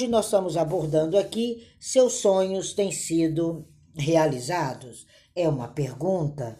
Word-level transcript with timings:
hoje 0.00 0.08
nós 0.08 0.24
estamos 0.26 0.56
abordando 0.56 1.18
aqui: 1.18 1.66
seus 1.78 2.14
sonhos 2.14 2.72
têm 2.72 2.90
sido 2.90 3.66
realizados? 3.94 5.06
É 5.36 5.46
uma 5.46 5.68
pergunta. 5.68 6.58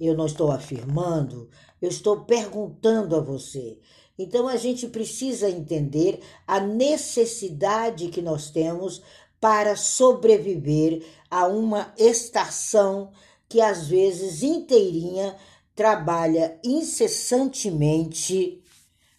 Eu 0.00 0.16
não 0.16 0.24
estou 0.24 0.50
afirmando, 0.50 1.50
eu 1.82 1.88
estou 1.90 2.24
perguntando 2.24 3.14
a 3.14 3.20
você. 3.20 3.78
Então 4.18 4.48
a 4.48 4.56
gente 4.56 4.86
precisa 4.88 5.50
entender 5.50 6.20
a 6.46 6.60
necessidade 6.60 8.08
que 8.08 8.22
nós 8.22 8.50
temos 8.50 9.02
para 9.40 9.76
sobreviver 9.76 11.04
a 11.30 11.46
uma 11.46 11.92
estação 11.98 13.10
que 13.48 13.60
às 13.60 13.86
vezes 13.86 14.42
inteirinha 14.42 15.36
trabalha 15.74 16.58
incessantemente 16.64 18.62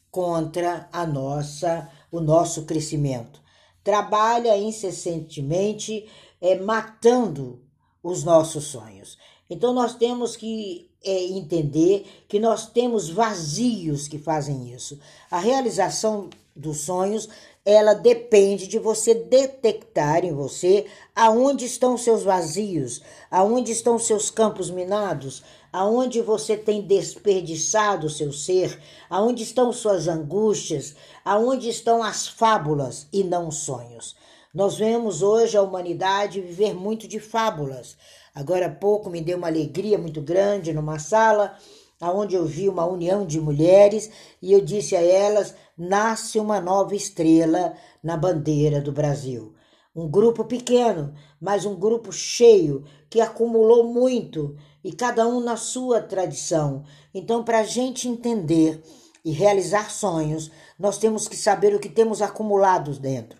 contra 0.09 0.89
a 0.91 1.05
nossa 1.05 1.87
o 2.11 2.19
nosso 2.19 2.65
crescimento. 2.65 3.38
Trabalha 3.83 4.57
incessantemente 4.57 6.07
é, 6.41 6.55
matando 6.55 7.61
os 8.03 8.23
nossos 8.23 8.65
sonhos. 8.65 9.17
Então 9.49 9.73
nós 9.73 9.95
temos 9.95 10.35
que 10.35 10.89
é, 11.03 11.23
entender 11.25 12.05
que 12.27 12.39
nós 12.39 12.67
temos 12.67 13.09
vazios 13.09 14.07
que 14.07 14.17
fazem 14.17 14.73
isso. 14.73 14.99
A 15.29 15.39
realização 15.39 16.29
dos 16.55 16.81
sonhos 16.81 17.29
ela 17.65 17.93
depende 17.93 18.67
de 18.67 18.79
você 18.79 19.13
detectar 19.13 20.25
em 20.25 20.33
você 20.33 20.85
aonde 21.15 21.65
estão 21.65 21.97
seus 21.97 22.23
vazios, 22.23 23.01
aonde 23.29 23.71
estão 23.71 23.99
seus 23.99 24.31
campos 24.31 24.71
minados, 24.71 25.43
aonde 25.71 26.21
você 26.21 26.57
tem 26.57 26.81
desperdiçado 26.81 28.07
o 28.07 28.09
seu 28.09 28.31
ser, 28.31 28.79
aonde 29.09 29.43
estão 29.43 29.71
suas 29.71 30.07
angústias, 30.07 30.95
aonde 31.23 31.69
estão 31.69 32.03
as 32.03 32.27
fábulas 32.27 33.07
e 33.11 33.23
não 33.23 33.51
sonhos. 33.51 34.15
Nós 34.53 34.77
vemos 34.77 35.21
hoje 35.21 35.55
a 35.57 35.61
humanidade 35.61 36.41
viver 36.41 36.73
muito 36.73 37.07
de 37.07 37.19
fábulas. 37.19 37.95
Agora 38.33 38.65
há 38.65 38.71
pouco 38.71 39.09
me 39.09 39.21
deu 39.21 39.37
uma 39.37 39.47
alegria 39.47 39.97
muito 39.97 40.21
grande 40.21 40.73
numa 40.73 40.97
sala 40.99 41.55
aonde 42.01 42.35
eu 42.35 42.45
vi 42.45 42.69
uma 42.69 42.85
união 42.85 43.25
de 43.25 43.39
mulheres 43.39 44.09
e 44.41 44.53
eu 44.53 44.61
disse 44.61 44.95
a 44.95 45.01
elas: 45.01 45.55
nasce 45.77 46.39
uma 46.39 46.61
nova 46.61 46.95
estrela 46.95 47.73
na 48.01 48.15
bandeira 48.15 48.81
do 48.81 48.91
Brasil. 48.91 49.53
Um 49.95 50.07
grupo 50.07 50.45
pequeno, 50.45 51.13
mas 51.41 51.65
um 51.65 51.75
grupo 51.75 52.11
cheio 52.11 52.85
que 53.09 53.19
acumulou 53.19 53.91
muito 53.91 54.55
e 54.83 54.91
cada 54.93 55.27
um 55.27 55.39
na 55.39 55.57
sua 55.57 56.01
tradição. 56.01 56.83
Então, 57.13 57.43
para 57.43 57.59
a 57.59 57.63
gente 57.63 58.07
entender 58.07 58.83
e 59.23 59.31
realizar 59.31 59.91
sonhos, 59.91 60.51
nós 60.77 60.97
temos 60.97 61.27
que 61.27 61.35
saber 61.35 61.75
o 61.75 61.79
que 61.79 61.89
temos 61.89 62.21
acumulados 62.21 62.97
dentro. 62.97 63.39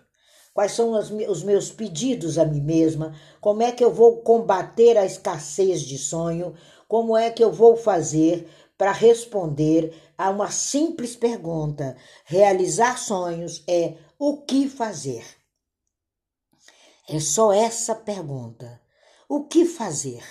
Quais 0.52 0.72
são 0.72 0.92
os 0.92 1.42
meus 1.42 1.70
pedidos 1.70 2.36
a 2.36 2.44
mim 2.44 2.60
mesma? 2.60 3.14
Como 3.40 3.62
é 3.62 3.70
que 3.72 3.84
eu 3.84 3.92
vou 3.92 4.20
combater 4.22 4.98
a 4.98 5.06
escassez 5.06 5.82
de 5.82 5.96
sonho? 5.96 6.54
Como 6.88 7.16
é 7.16 7.30
que 7.30 7.42
eu 7.42 7.52
vou 7.52 7.76
fazer 7.76 8.48
para 8.76 8.92
responder 8.92 9.94
a 10.18 10.28
uma 10.28 10.50
simples 10.50 11.14
pergunta? 11.14 11.96
Realizar 12.24 12.98
sonhos 12.98 13.62
é 13.66 13.94
o 14.18 14.42
que 14.42 14.68
fazer? 14.68 15.24
É 17.08 17.20
só 17.20 17.52
essa 17.52 17.94
pergunta. 17.94 18.80
O 19.28 19.44
que 19.44 19.64
fazer? 19.64 20.22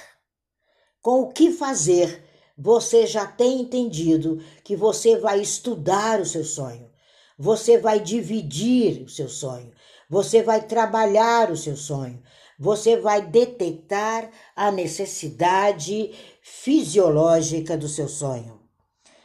Com 1.01 1.21
o 1.21 1.31
que 1.31 1.51
fazer, 1.51 2.25
você 2.57 3.07
já 3.07 3.25
tem 3.25 3.61
entendido 3.61 4.43
que 4.65 4.75
você 4.75 5.17
vai 5.17 5.39
estudar 5.39 6.19
o 6.19 6.25
seu 6.25 6.43
sonho, 6.43 6.89
você 7.37 7.77
vai 7.77 8.01
dividir 8.01 9.03
o 9.03 9.09
seu 9.09 9.29
sonho, 9.29 9.71
você 10.09 10.43
vai 10.43 10.65
trabalhar 10.67 11.51
o 11.51 11.55
seu 11.55 11.77
sonho, 11.77 12.21
você 12.59 12.97
vai 12.97 13.25
detectar 13.25 14.29
a 14.53 14.69
necessidade 14.69 16.11
fisiológica 16.41 17.77
do 17.77 17.87
seu 17.87 18.09
sonho. 18.09 18.59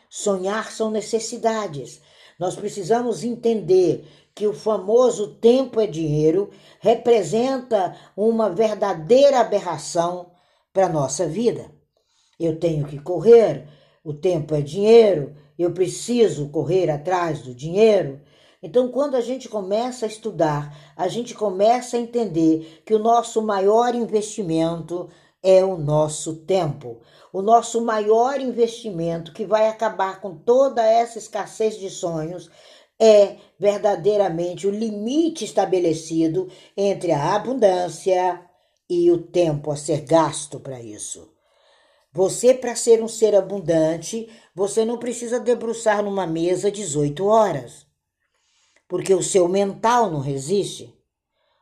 Sonhar 0.09 0.71
são 0.71 0.93
necessidades. 0.93 2.01
Nós 2.39 2.55
precisamos 2.55 3.25
entender 3.25 4.07
que 4.33 4.47
o 4.47 4.53
famoso 4.53 5.35
tempo 5.35 5.81
é 5.81 5.89
dinheiro 5.89 6.51
representa 6.79 7.97
uma 8.17 8.49
verdadeira 8.49 9.41
aberração 9.41 10.31
para 10.73 10.87
a 10.87 10.89
nossa 10.89 11.27
vida. 11.27 11.74
Eu 12.39 12.59
tenho 12.59 12.87
que 12.87 12.99
correr, 12.99 13.67
o 14.03 14.13
tempo 14.13 14.55
é 14.55 14.61
dinheiro, 14.61 15.35
eu 15.59 15.73
preciso 15.73 16.49
correr 16.49 16.91
atrás 16.91 17.43
do 17.43 17.55
dinheiro. 17.55 18.21
Então, 18.63 18.89
quando 18.89 19.15
a 19.15 19.21
gente 19.21 19.49
começa 19.49 20.07
a 20.07 20.09
estudar, 20.09 20.75
a 20.97 21.07
gente 21.07 21.35
começa 21.35 21.97
a 21.97 22.01
entender 22.01 22.83
que 22.85 22.95
o 22.95 22.99
nosso 22.99 23.43
maior 23.43 23.95
investimento 23.95 25.09
é 25.43 25.63
o 25.63 25.77
nosso 25.77 26.37
tempo. 26.37 27.01
O 27.31 27.43
nosso 27.43 27.85
maior 27.85 28.41
investimento 28.41 29.33
que 29.33 29.45
vai 29.45 29.69
acabar 29.69 30.21
com 30.21 30.35
toda 30.35 30.83
essa 30.83 31.19
escassez 31.19 31.79
de 31.79 31.91
sonhos 31.91 32.51
é 32.99 33.37
verdadeiramente 33.59 34.67
o 34.67 34.71
limite 34.71 35.45
estabelecido 35.45 36.49
entre 36.77 37.13
a 37.13 37.35
abundância 37.35 38.41
e 38.89 39.11
o 39.11 39.19
tempo 39.19 39.71
a 39.71 39.77
ser 39.77 40.03
gasto 40.03 40.59
para 40.59 40.81
isso. 40.81 41.34
Você, 42.15 42.55
para 42.55 42.77
ser 42.77 43.03
um 43.03 43.09
ser 43.09 43.35
abundante, 43.35 44.29
você 44.55 44.85
não 44.85 44.99
precisa 44.99 45.41
debruçar 45.41 46.03
numa 46.03 46.27
mesa 46.27 46.71
18 46.71 47.27
horas 47.27 47.85
porque 48.89 49.15
o 49.15 49.23
seu 49.23 49.49
mental 49.49 50.11
não 50.11 50.21
resiste, 50.21 50.95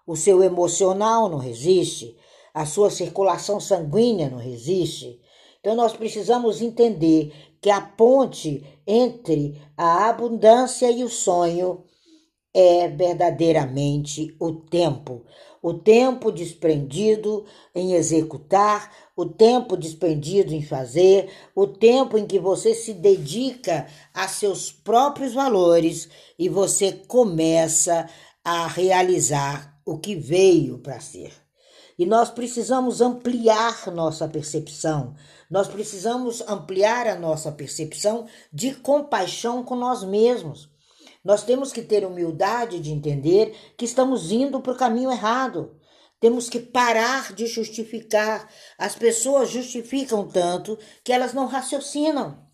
o 0.07 0.17
seu 0.17 0.43
emocional 0.43 1.29
não 1.29 1.39
resiste, 1.39 2.17
a 2.53 2.67
sua 2.67 2.91
circulação 2.91 3.59
sanguínea 3.61 4.29
não 4.29 4.39
resiste. 4.39 5.21
Então 5.61 5.75
nós 5.75 5.93
precisamos 5.93 6.61
entender 6.61 7.33
que 7.61 7.71
a 7.71 7.81
ponte 7.81 8.63
entre 8.87 9.61
a 9.77 10.09
abundância 10.09 10.91
e 10.91 11.05
o 11.05 11.09
sonho 11.09 11.85
é 12.53 12.89
verdadeiramente 12.89 14.37
o 14.39 14.53
tempo. 14.53 15.25
O 15.63 15.73
tempo 15.73 16.33
desprendido 16.33 17.45
em 17.73 17.93
executar, 17.93 18.91
o 19.17 19.25
tempo 19.25 19.77
despendido 19.77 20.53
em 20.53 20.61
fazer, 20.61 21.31
o 21.55 21.69
tempo 21.69 22.19
em 22.19 22.27
que 22.27 22.41
você 22.41 22.75
se 22.75 22.93
dedica 22.93 23.87
a 24.13 24.27
seus 24.27 24.73
próprios 24.73 25.35
valores 25.35 26.09
e 26.37 26.49
você 26.49 26.91
começa 27.07 28.09
a 28.45 28.67
realizar 28.67 29.81
o 29.87 29.99
que 29.99 30.17
veio 30.17 30.79
para 30.79 30.99
ser. 30.99 31.33
E 31.97 32.05
nós 32.05 32.29
precisamos 32.29 33.01
ampliar 33.01 33.89
nossa 33.93 34.27
percepção, 34.27 35.15
nós 35.49 35.69
precisamos 35.69 36.41
ampliar 36.49 37.07
a 37.07 37.15
nossa 37.15 37.53
percepção 37.53 38.27
de 38.53 38.75
compaixão 38.75 39.63
com 39.63 39.77
nós 39.77 40.03
mesmos. 40.03 40.72
Nós 41.25 41.45
temos 41.45 41.73
que 41.73 41.83
ter 41.83 42.05
humildade 42.05 42.81
de 42.81 42.91
entender 42.91 43.57
que 43.77 43.85
estamos 43.85 44.33
indo 44.33 44.61
para 44.61 44.73
o 44.73 44.77
caminho 44.77 45.11
errado. 45.11 45.77
Temos 46.19 46.49
que 46.49 46.59
parar 46.59 47.33
de 47.33 47.47
justificar. 47.47 48.49
As 48.79 48.95
pessoas 48.95 49.51
justificam 49.51 50.27
tanto 50.27 50.79
que 51.05 51.13
elas 51.13 51.33
não 51.33 51.47
raciocinam. 51.47 52.47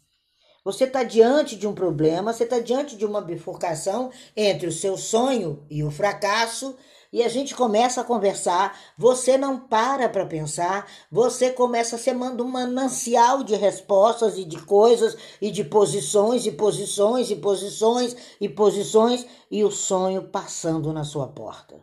Você 0.65 0.85
está 0.85 1.03
diante 1.03 1.57
de 1.57 1.67
um 1.67 1.75
problema, 1.75 2.33
você 2.33 2.45
está 2.45 2.59
diante 2.59 2.95
de 2.97 3.07
uma 3.07 3.23
bifurcação 3.23 4.11
entre 4.37 4.67
o 4.67 4.73
seu 4.73 4.99
sonho 4.99 5.67
e 5.71 5.83
o 5.83 5.91
fracasso, 5.91 6.77
e 7.13 7.23
a 7.23 7.29
gente 7.29 7.55
começa 7.55 8.01
a 8.01 8.05
conversar, 8.05 8.79
você 8.97 9.39
não 9.39 9.59
para 9.59 10.09
para 10.09 10.27
pensar, 10.27 10.87
você 11.11 11.51
começa 11.51 11.97
a 11.97 11.99
ser 11.99 12.13
manda 12.13 12.43
um 12.43 12.49
manancial 12.49 13.43
de 13.43 13.55
respostas 13.55 14.37
e 14.37 14.45
de 14.45 14.61
coisas 14.63 15.17
e 15.41 15.51
de 15.51 15.65
posições 15.65 16.45
e 16.45 16.53
posições 16.53 17.31
e 17.31 17.37
posições 17.37 18.17
e 18.41 18.49
posições 18.49 19.27
e 19.51 19.65
o 19.65 19.71
sonho 19.71 20.25
passando 20.25 20.93
na 20.93 21.03
sua 21.03 21.29
porta. 21.29 21.81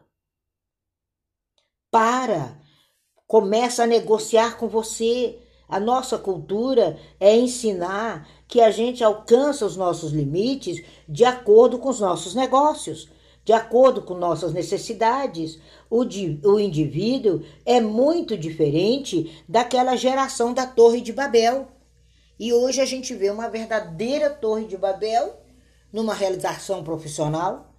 Para, 1.90 2.60
começa 3.26 3.84
a 3.84 3.88
negociar 3.88 4.58
com 4.58 4.68
você. 4.68 5.40
A 5.68 5.80
nossa 5.80 6.20
cultura 6.20 7.00
é 7.20 7.36
ensinar 7.36 8.28
que 8.48 8.62
a 8.62 8.70
gente 8.70 9.04
alcança 9.04 9.66
os 9.66 9.76
nossos 9.76 10.12
limites 10.12 10.86
de 11.10 11.26
acordo 11.26 11.80
com 11.80 11.90
os 11.90 12.00
nossos 12.00 12.36
negócios 12.36 13.10
de 13.46 13.54
acordo 13.54 14.02
com 14.02 14.16
nossas 14.16 14.52
necessidades. 14.52 15.60
O, 15.88 16.04
di, 16.04 16.42
o 16.44 16.60
indivíduo 16.60 17.44
é 17.64 17.80
muito 17.80 18.36
diferente 18.36 19.44
daquela 19.48 19.96
geração 19.96 20.52
da 20.52 20.66
Torre 20.66 21.00
de 21.00 21.14
Babel. 21.14 21.68
E 22.40 22.52
hoje 22.52 22.82
a 22.82 22.86
gente 22.86 23.14
vê 23.14 23.30
uma 23.30 23.48
verdadeira 23.48 24.32
Torre 24.32 24.66
de 24.66 24.76
Babel 24.76 25.40
numa 25.94 26.14
realização 26.14 26.84
profissional, 26.84 27.72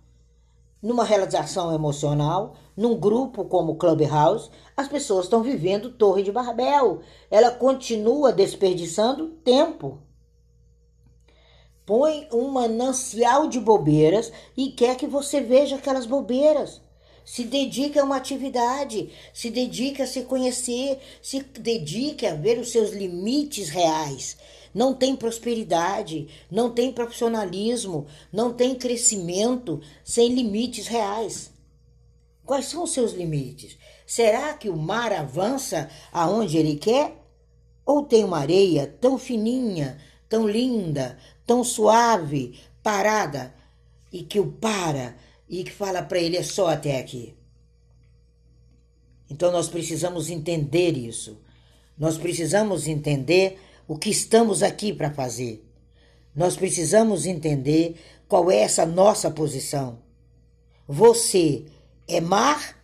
numa 0.80 1.04
realização 1.04 1.74
emocional, 1.74 2.54
num 2.76 2.98
grupo 2.98 3.44
como 3.44 3.76
Clubhouse, 3.76 4.50
as 4.76 4.86
pessoas 4.86 5.24
estão 5.24 5.42
vivendo 5.42 5.90
Torre 5.90 6.22
de 6.22 6.30
Babel. 6.30 7.00
Ela 7.30 7.50
continua 7.50 8.32
desperdiçando 8.32 9.28
tempo 9.42 10.06
põe 11.87 12.27
um 12.33 12.49
manancial 12.49 13.49
de 13.49 13.61
bobeiras 13.61 14.33
e 14.56 14.73
quer 14.73 14.97
que 14.97 15.06
você 15.06 15.41
veja 15.41 15.77
aquelas 15.77 16.05
bobeiras. 16.05 16.81
Se 17.25 17.44
dedique 17.44 17.99
a 17.99 18.05
uma 18.05 18.17
atividade, 18.17 19.11
se 19.33 19.50
dedique 19.50 20.03
a 20.03 20.06
se 20.06 20.23
conhecer, 20.23 20.99
se 21.23 21.41
dedique 21.41 22.27
a 22.27 22.35
ver 22.35 22.59
os 22.59 22.71
seus 22.71 22.91
limites 22.91 23.69
reais. 23.69 24.37
Não 24.75 24.93
tem 24.93 25.17
prosperidade, 25.17 26.29
não 26.50 26.71
tem 26.71 26.93
profissionalismo, 26.93 28.06
não 28.33 28.53
tem 28.53 28.75
crescimento 28.75 29.81
sem 30.05 30.35
limites 30.35 30.87
reais. 30.87 31.50
Quais 32.44 32.67
são 32.67 32.85
os 32.85 32.93
seus 32.93 33.12
limites? 33.12 33.77
Será 34.06 34.55
que 34.55 34.69
o 34.69 34.77
mar 34.77 35.12
avança 35.12 35.91
aonde 36.12 36.59
ele 36.59 36.77
quer? 36.77 37.17
Ou 37.85 38.05
tem 38.05 38.23
uma 38.23 38.38
areia 38.38 38.87
tão 39.00 39.19
fininha, 39.19 39.99
tão 40.29 40.49
linda, 40.49 41.19
tão 41.46 41.62
suave, 41.62 42.58
parada, 42.82 43.54
e 44.12 44.22
que 44.22 44.40
o 44.40 44.50
para 44.50 45.16
e 45.48 45.62
que 45.62 45.70
fala 45.70 46.02
para 46.02 46.19
ele 46.19 46.37
é 46.37 46.43
só 46.43 46.69
até 46.69 46.98
aqui. 46.98 47.34
Então 49.31 49.50
nós 49.52 49.69
precisamos 49.69 50.31
entender 50.31 50.96
isso. 50.96 51.40
Nós 51.98 52.19
precisamos 52.19 52.87
entender 52.87 53.58
o 53.88 53.96
que 53.96 54.10
estamos 54.10 54.62
aqui 54.62 54.93
para 54.93 55.10
fazer. 55.10 55.64
Nós 56.34 56.56
precisamos 56.56 57.26
entender 57.26 57.96
qual 58.28 58.50
é 58.50 58.58
essa 58.58 58.84
nossa 58.84 59.31
posição. 59.31 59.99
Você 60.87 61.64
é 62.06 62.20
mar, 62.20 62.76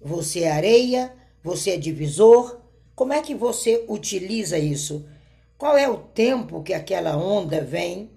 você 0.00 0.40
é 0.40 0.52
areia, 0.52 1.14
você 1.42 1.70
é 1.70 1.76
divisor. 1.76 2.60
Como 2.94 3.12
é 3.12 3.20
que 3.20 3.34
você 3.34 3.84
utiliza 3.88 4.58
isso? 4.58 5.04
Qual 5.60 5.76
é 5.76 5.86
o 5.86 5.98
tempo 5.98 6.62
que 6.62 6.72
aquela 6.72 7.18
onda 7.18 7.62
vem 7.62 8.10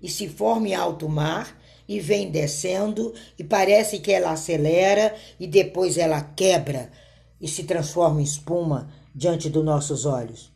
e 0.00 0.08
se 0.08 0.28
forma 0.28 0.68
em 0.68 0.74
alto 0.76 1.08
mar 1.08 1.60
e 1.88 1.98
vem 1.98 2.30
descendo 2.30 3.12
e 3.36 3.42
parece 3.42 3.98
que 3.98 4.12
ela 4.12 4.30
acelera 4.30 5.12
e 5.40 5.48
depois 5.48 5.98
ela 5.98 6.20
quebra 6.20 6.92
e 7.40 7.48
se 7.48 7.64
transforma 7.64 8.20
em 8.20 8.22
espuma 8.22 8.88
diante 9.12 9.50
dos 9.50 9.64
nossos 9.64 10.06
olhos. 10.06 10.52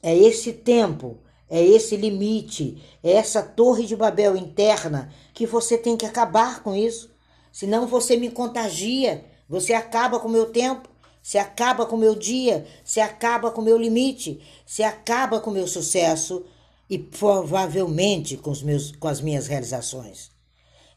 É 0.00 0.16
esse 0.16 0.52
tempo, 0.52 1.18
é 1.48 1.60
esse 1.60 1.96
limite, 1.96 2.80
é 3.02 3.10
essa 3.10 3.42
torre 3.42 3.86
de 3.86 3.96
Babel 3.96 4.36
interna 4.36 5.12
que 5.34 5.44
você 5.44 5.76
tem 5.76 5.96
que 5.96 6.06
acabar 6.06 6.62
com 6.62 6.72
isso. 6.72 7.12
Senão 7.50 7.84
você 7.84 8.16
me 8.16 8.30
contagia, 8.30 9.24
você 9.48 9.72
acaba 9.72 10.20
com 10.20 10.28
o 10.28 10.30
meu 10.30 10.52
tempo, 10.52 10.88
você 11.22 11.38
acaba 11.38 11.86
com 11.86 11.96
o 11.96 11.98
meu 11.98 12.14
dia, 12.14 12.66
você 12.84 13.00
acaba 13.00 13.50
com 13.50 13.60
o 13.60 13.64
meu 13.64 13.76
limite, 13.76 14.42
você 14.64 14.82
acaba 14.82 15.40
com 15.40 15.50
o 15.50 15.52
meu 15.52 15.66
sucesso 15.66 16.44
e 16.88 16.98
provavelmente 16.98 18.36
com, 18.36 18.50
os 18.50 18.62
meus, 18.62 18.92
com 18.96 19.06
as 19.06 19.20
minhas 19.20 19.46
realizações. 19.46 20.30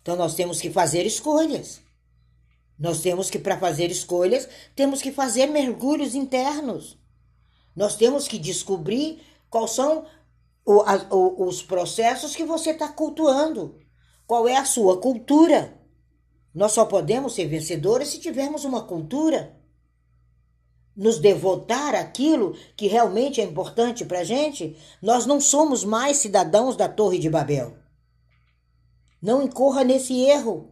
Então 0.02 0.16
nós 0.16 0.34
temos 0.34 0.60
que 0.60 0.70
fazer 0.70 1.06
escolhas. 1.06 1.82
Nós 2.80 3.02
temos 3.02 3.30
que, 3.30 3.38
para 3.38 3.60
fazer 3.60 3.92
escolhas, 3.92 4.50
temos 4.76 5.02
que 5.02 5.12
fazer 5.12 5.48
mergulhos 5.48 6.16
internos. 6.16 6.98
Nós 7.76 7.96
temos 7.96 8.28
que 8.28 8.40
descobrir 8.40 9.22
quais 9.50 9.72
são 9.72 10.06
o, 10.66 10.82
a, 10.82 10.96
o, 11.14 11.48
os 11.48 11.62
processos 11.62 12.36
que 12.36 12.44
você 12.44 12.72
está 12.72 12.88
cultuando. 12.88 13.80
Qual 14.26 14.48
é 14.48 14.58
a 14.58 14.66
sua 14.66 15.00
cultura? 15.00 15.80
Nós 16.54 16.72
só 16.72 16.86
podemos 16.86 17.36
ser 17.36 17.46
vencedores 17.48 18.10
se 18.10 18.20
tivermos 18.20 18.66
uma 18.66 18.84
cultura 18.84 19.63
nos 20.96 21.20
devotar 21.20 21.96
aquilo 21.96 22.56
que 22.76 22.88
realmente 22.88 23.42
é 23.42 23.44
importante 23.44 24.06
para 24.06 24.20
a 24.20 24.24
gente, 24.24 24.78
nós 25.02 25.26
não 25.26 25.42
somos 25.42 25.84
mais 25.84 26.18
cidadãos 26.18 26.76
da 26.76 26.88
Torre 26.88 27.18
de 27.18 27.30
Babel. 27.30 27.76
Não 29.22 29.42
incorra 29.42 29.84
nesse 29.84 30.22
erro. 30.22 30.70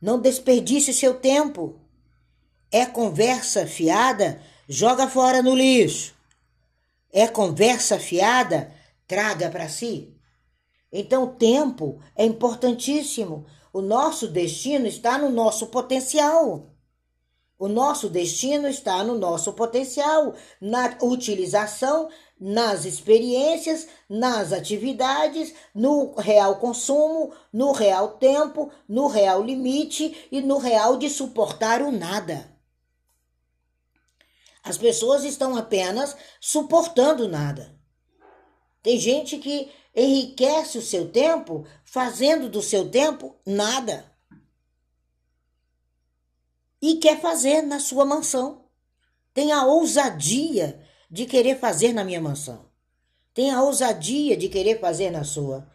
Não 0.00 0.20
desperdice 0.20 0.92
seu 0.92 1.14
tempo. 1.14 1.78
É 2.72 2.84
conversa 2.84 3.64
fiada? 3.66 4.40
Joga 4.68 5.06
fora 5.06 5.40
no 5.40 5.54
lixo. 5.54 6.12
É 7.12 7.28
conversa 7.28 8.00
fiada? 8.00 8.72
Traga 9.06 9.48
para 9.48 9.68
si. 9.68 10.12
Então, 10.92 11.24
o 11.24 11.34
tempo 11.34 12.00
é 12.16 12.24
importantíssimo. 12.24 13.46
O 13.72 13.80
nosso 13.80 14.26
destino 14.26 14.86
está 14.86 15.16
no 15.16 15.30
nosso 15.30 15.68
potencial. 15.68 16.71
O 17.62 17.68
nosso 17.68 18.08
destino 18.08 18.66
está 18.66 19.04
no 19.04 19.16
nosso 19.16 19.52
potencial, 19.52 20.34
na 20.60 20.98
utilização, 21.00 22.08
nas 22.40 22.84
experiências, 22.84 23.86
nas 24.08 24.52
atividades, 24.52 25.54
no 25.72 26.12
real 26.16 26.56
consumo, 26.56 27.32
no 27.52 27.70
real 27.70 28.16
tempo, 28.18 28.68
no 28.88 29.06
real 29.06 29.40
limite 29.44 30.26
e 30.32 30.40
no 30.40 30.58
real 30.58 30.96
de 30.96 31.08
suportar 31.08 31.82
o 31.82 31.92
nada. 31.92 32.52
As 34.64 34.76
pessoas 34.76 35.22
estão 35.22 35.56
apenas 35.56 36.16
suportando 36.40 37.28
nada. 37.28 37.78
Tem 38.82 38.98
gente 38.98 39.38
que 39.38 39.70
enriquece 39.94 40.78
o 40.78 40.82
seu 40.82 41.12
tempo 41.12 41.64
fazendo 41.84 42.48
do 42.48 42.60
seu 42.60 42.90
tempo 42.90 43.36
nada 43.46 44.11
e 46.82 46.96
quer 46.96 47.20
fazer 47.20 47.62
na 47.62 47.78
sua 47.78 48.04
mansão. 48.04 48.64
Tem 49.32 49.52
a 49.52 49.64
ousadia 49.64 50.84
de 51.08 51.24
querer 51.24 51.60
fazer 51.60 51.92
na 51.92 52.02
minha 52.02 52.20
mansão. 52.20 52.68
Tem 53.32 53.52
a 53.52 53.62
ousadia 53.62 54.36
de 54.36 54.48
querer 54.48 54.80
fazer 54.80 55.10
na 55.10 55.22
sua. 55.22 55.70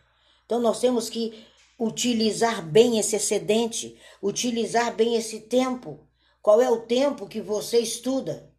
Então 0.46 0.60
nós 0.60 0.82
temos 0.82 1.10
que 1.10 1.48
utilizar 1.80 2.62
bem 2.62 3.00
esse 3.00 3.16
excedente, 3.16 3.98
utilizar 4.22 4.94
bem 4.94 5.16
esse 5.16 5.40
tempo. 5.40 6.06
Qual 6.42 6.62
é 6.62 6.70
o 6.70 6.82
tempo 6.82 7.28
que 7.28 7.40
você 7.40 7.80
estuda? 7.80 8.54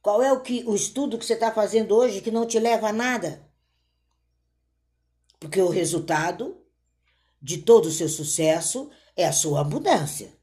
Qual 0.00 0.22
é 0.22 0.32
o, 0.32 0.40
que, 0.40 0.64
o 0.66 0.74
estudo 0.74 1.18
que 1.18 1.24
você 1.24 1.34
está 1.34 1.52
fazendo 1.52 1.94
hoje 1.94 2.20
que 2.20 2.30
não 2.30 2.46
te 2.46 2.58
leva 2.58 2.88
a 2.88 2.92
nada? 2.92 3.48
Porque 5.38 5.60
o 5.60 5.68
resultado 5.68 6.60
de 7.40 7.58
todo 7.58 7.86
o 7.86 7.90
seu 7.90 8.08
sucesso 8.08 8.90
é 9.16 9.26
a 9.26 9.32
sua 9.32 9.60
abundância. 9.60 10.41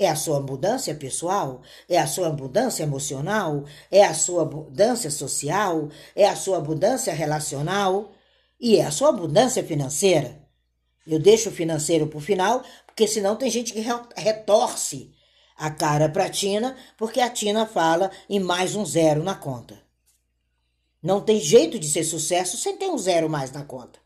É 0.00 0.08
a 0.08 0.16
sua 0.16 0.38
abundância 0.38 0.94
pessoal? 0.94 1.60
É 1.86 1.98
a 1.98 2.06
sua 2.06 2.28
abundância 2.28 2.82
emocional? 2.82 3.66
É 3.90 4.02
a 4.02 4.14
sua 4.14 4.44
abundância 4.44 5.10
social? 5.10 5.90
É 6.16 6.26
a 6.26 6.34
sua 6.34 6.56
abundância 6.56 7.12
relacional? 7.12 8.10
E 8.58 8.78
é 8.78 8.86
a 8.86 8.90
sua 8.90 9.10
abundância 9.10 9.62
financeira? 9.62 10.40
Eu 11.06 11.18
deixo 11.18 11.50
o 11.50 11.52
financeiro 11.52 12.06
para 12.06 12.16
o 12.16 12.22
final, 12.22 12.64
porque 12.86 13.06
senão 13.06 13.36
tem 13.36 13.50
gente 13.50 13.74
que 13.74 13.84
retorce 14.16 15.12
a 15.54 15.70
cara 15.70 16.08
para 16.08 16.24
a 16.24 16.30
Tina, 16.30 16.74
porque 16.96 17.20
a 17.20 17.28
Tina 17.28 17.66
fala 17.66 18.10
em 18.26 18.40
mais 18.40 18.74
um 18.74 18.86
zero 18.86 19.22
na 19.22 19.34
conta. 19.34 19.82
Não 21.02 21.20
tem 21.20 21.38
jeito 21.38 21.78
de 21.78 21.86
ser 21.86 22.04
sucesso 22.04 22.56
sem 22.56 22.74
ter 22.74 22.88
um 22.88 22.96
zero 22.96 23.28
mais 23.28 23.52
na 23.52 23.64
conta. 23.66 23.98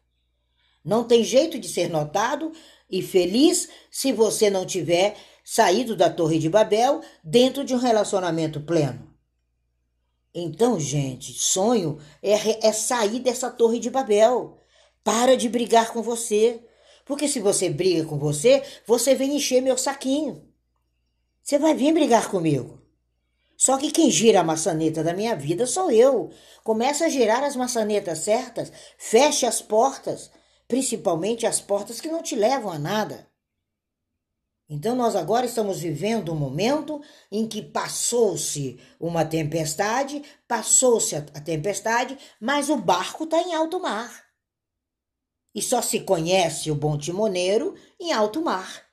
Não 0.85 1.05
tem 1.05 1.23
jeito 1.23 1.57
de 1.57 1.69
ser 1.69 1.89
notado 1.89 2.51
e 2.91 3.01
feliz 3.01 3.69
se 3.93 4.13
você 4.13 4.51
não 4.51 4.67
tiver 4.67 5.17
saído 5.45 5.95
da 5.95 6.09
Torre 6.09 6.39
de 6.39 6.49
Babel 6.49 7.03
dentro 7.23 7.63
de 7.63 7.75
um 7.75 7.79
relacionamento 7.79 8.61
pleno. 8.63 9.15
Então, 10.35 10.81
gente, 10.81 11.33
sonho 11.35 11.99
é, 12.23 12.67
é 12.67 12.73
sair 12.73 13.21
dessa 13.21 13.51
Torre 13.51 13.79
de 13.79 13.91
Babel. 13.91 14.59
Para 15.05 15.37
de 15.37 15.49
brigar 15.49 15.93
com 15.93 16.03
você. 16.03 16.61
Porque 17.05 17.29
se 17.29 17.39
você 17.39 17.69
briga 17.69 18.05
com 18.09 18.19
você, 18.19 18.63
você 18.87 19.15
vem 19.15 19.37
encher 19.37 19.61
meu 19.61 19.77
saquinho. 19.77 20.43
Você 21.43 21.59
vai 21.59 21.75
vir 21.75 21.93
brigar 21.93 22.31
comigo. 22.31 22.83
Só 23.57 23.77
que 23.77 23.93
quem 23.93 24.11
gira 24.11 24.41
a 24.41 24.45
maçaneta 24.45 25.05
da 25.05 25.13
minha 25.13 25.37
vida 25.37 25.67
sou 25.67 25.91
eu. 25.91 26.31
Começa 26.65 27.05
a 27.05 27.09
girar 27.09 27.45
as 27.45 27.55
maçanetas 27.55 28.19
certas, 28.21 28.73
feche 28.97 29.47
as 29.47 29.63
portas, 29.63 30.31
principalmente 30.67 31.47
as 31.47 31.61
portas 31.61 32.01
que 32.01 32.09
não 32.09 32.23
te 32.23 32.35
levam 32.35 32.73
a 32.73 32.79
nada. 32.79 33.29
Então, 34.69 34.97
nós 34.97 35.15
agora 35.15 35.45
estamos 35.45 35.81
vivendo 35.81 36.33
um 36.33 36.37
momento 36.37 37.01
em 37.31 37.47
que 37.47 37.61
passou-se 37.61 38.81
uma 38.99 39.25
tempestade, 39.25 40.23
passou-se 40.49 41.15
a 41.15 41.23
tempestade, 41.41 42.19
mas 42.41 42.71
o 42.71 42.77
barco 42.77 43.25
está 43.25 43.41
em 43.43 43.55
alto 43.55 43.79
mar. 43.79 44.25
E 45.55 45.61
só 45.61 45.83
se 45.83 46.01
conhece 46.01 46.71
o 46.71 46.75
bom 46.75 46.97
timoneiro 46.97 47.75
em 48.01 48.13
alto 48.13 48.43
mar. 48.43 48.84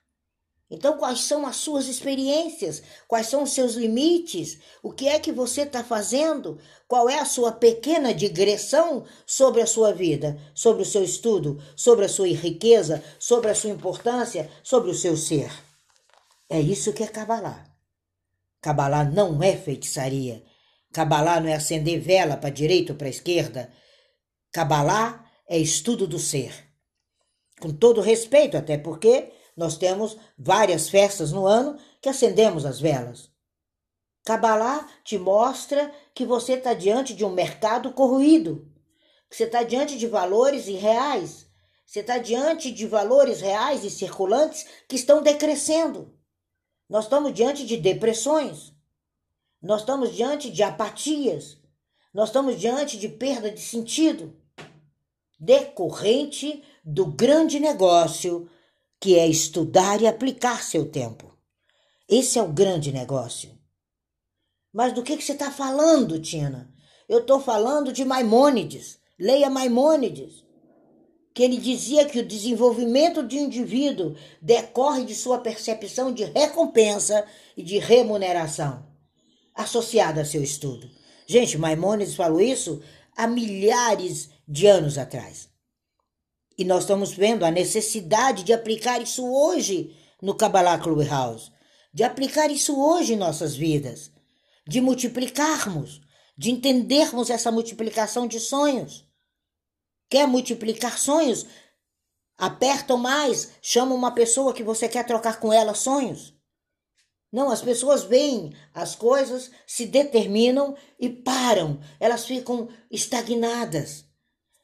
Então, 0.73 0.97
quais 0.97 1.19
são 1.25 1.45
as 1.45 1.57
suas 1.57 1.89
experiências? 1.89 2.81
Quais 3.05 3.27
são 3.27 3.43
os 3.43 3.51
seus 3.51 3.73
limites? 3.73 4.57
O 4.81 4.89
que 4.89 5.05
é 5.05 5.19
que 5.19 5.29
você 5.29 5.63
está 5.63 5.83
fazendo? 5.83 6.57
Qual 6.87 7.09
é 7.09 7.19
a 7.19 7.25
sua 7.25 7.51
pequena 7.51 8.13
digressão 8.13 9.03
sobre 9.27 9.61
a 9.61 9.67
sua 9.67 9.91
vida, 9.91 10.39
sobre 10.55 10.83
o 10.83 10.85
seu 10.85 11.03
estudo, 11.03 11.61
sobre 11.75 12.05
a 12.05 12.09
sua 12.09 12.29
riqueza, 12.29 13.03
sobre 13.19 13.51
a 13.51 13.55
sua 13.55 13.69
importância, 13.69 14.49
sobre 14.63 14.89
o 14.89 14.95
seu 14.95 15.17
ser? 15.17 15.51
É 16.49 16.61
isso 16.61 16.93
que 16.93 17.03
é 17.03 17.07
Cabalá. 17.07 17.65
Cabalá 18.61 19.03
não 19.03 19.43
é 19.43 19.57
feitiçaria. 19.57 20.41
Cabalá 20.93 21.41
não 21.41 21.49
é 21.49 21.55
acender 21.55 21.99
vela 21.99 22.37
para 22.37 22.49
direita 22.49 22.93
ou 22.93 22.97
para 22.97 23.09
esquerda. 23.09 23.73
Cabalá 24.53 25.29
é 25.49 25.57
estudo 25.57 26.07
do 26.07 26.17
ser. 26.17 26.53
Com 27.59 27.73
todo 27.73 27.99
respeito, 27.99 28.55
até 28.55 28.77
porque 28.77 29.33
Nós 29.55 29.77
temos 29.77 30.17
várias 30.37 30.89
festas 30.89 31.31
no 31.31 31.45
ano 31.45 31.77
que 32.01 32.09
acendemos 32.09 32.65
as 32.65 32.79
velas. 32.79 33.29
Cabalá 34.23 34.87
te 35.03 35.17
mostra 35.17 35.91
que 36.13 36.25
você 36.25 36.53
está 36.53 36.73
diante 36.73 37.13
de 37.13 37.25
um 37.25 37.31
mercado 37.31 37.91
corroído, 37.91 38.67
que 39.29 39.35
você 39.35 39.45
está 39.45 39.63
diante 39.63 39.97
de 39.97 40.07
valores 40.07 40.67
irreais, 40.67 41.47
você 41.85 42.01
está 42.01 42.17
diante 42.17 42.71
de 42.71 42.87
valores 42.87 43.41
reais 43.41 43.83
e 43.83 43.89
circulantes 43.89 44.65
que 44.87 44.95
estão 44.95 45.21
decrescendo. 45.21 46.13
Nós 46.87 47.05
estamos 47.05 47.33
diante 47.33 47.65
de 47.65 47.77
depressões, 47.77 48.73
nós 49.61 49.81
estamos 49.81 50.15
diante 50.15 50.49
de 50.51 50.63
apatias, 50.63 51.57
nós 52.13 52.29
estamos 52.29 52.59
diante 52.59 52.97
de 52.97 53.09
perda 53.09 53.49
de 53.49 53.61
sentido 53.61 54.41
decorrente 55.41 56.63
do 56.85 57.07
grande 57.07 57.59
negócio 57.59 58.47
que 59.01 59.17
é 59.17 59.27
estudar 59.27 59.99
e 59.99 60.07
aplicar 60.07 60.63
seu 60.63 60.85
tempo. 60.85 61.35
Esse 62.07 62.37
é 62.37 62.43
o 62.43 62.53
grande 62.53 62.91
negócio. 62.91 63.49
Mas 64.71 64.93
do 64.93 65.01
que, 65.01 65.17
que 65.17 65.23
você 65.23 65.31
está 65.31 65.49
falando, 65.49 66.21
Tina? 66.21 66.71
Eu 67.09 67.19
estou 67.19 67.41
falando 67.41 67.91
de 67.91 68.05
Maimônides. 68.05 68.99
Leia 69.19 69.49
Maimônides. 69.49 70.45
Que 71.33 71.41
ele 71.41 71.57
dizia 71.57 72.05
que 72.05 72.19
o 72.19 72.25
desenvolvimento 72.25 73.25
de 73.25 73.37
um 73.37 73.45
indivíduo 73.45 74.15
decorre 74.39 75.03
de 75.03 75.15
sua 75.15 75.39
percepção 75.39 76.13
de 76.13 76.25
recompensa 76.25 77.25
e 77.57 77.63
de 77.63 77.79
remuneração 77.79 78.85
associada 79.55 80.21
a 80.21 80.25
seu 80.25 80.43
estudo. 80.43 80.89
Gente, 81.25 81.57
Maimônides 81.57 82.15
falou 82.15 82.39
isso 82.39 82.81
há 83.17 83.25
milhares 83.25 84.29
de 84.47 84.67
anos 84.67 84.97
atrás. 84.97 85.50
E 86.61 86.63
nós 86.63 86.83
estamos 86.83 87.11
vendo 87.11 87.43
a 87.43 87.49
necessidade 87.49 88.43
de 88.43 88.53
aplicar 88.53 89.01
isso 89.01 89.25
hoje 89.25 89.97
no 90.21 90.35
Kabbalah 90.35 90.77
Clubhouse, 90.77 91.51
de 91.91 92.03
aplicar 92.03 92.51
isso 92.51 92.79
hoje 92.79 93.13
em 93.13 93.17
nossas 93.17 93.55
vidas, 93.55 94.11
de 94.67 94.79
multiplicarmos, 94.79 96.01
de 96.37 96.51
entendermos 96.51 97.31
essa 97.31 97.51
multiplicação 97.51 98.27
de 98.27 98.39
sonhos. 98.39 99.09
Quer 100.07 100.27
multiplicar 100.27 100.99
sonhos? 100.99 101.47
Apertam 102.37 102.99
mais, 102.99 103.53
chama 103.59 103.95
uma 103.95 104.11
pessoa 104.11 104.53
que 104.53 104.61
você 104.61 104.87
quer 104.87 105.03
trocar 105.03 105.39
com 105.39 105.51
ela 105.51 105.73
sonhos. 105.73 106.35
Não, 107.31 107.49
as 107.49 107.63
pessoas 107.63 108.03
veem 108.03 108.55
as 108.71 108.95
coisas, 108.95 109.49
se 109.65 109.87
determinam 109.87 110.77
e 110.99 111.09
param, 111.09 111.79
elas 111.99 112.23
ficam 112.23 112.69
estagnadas. 112.91 114.10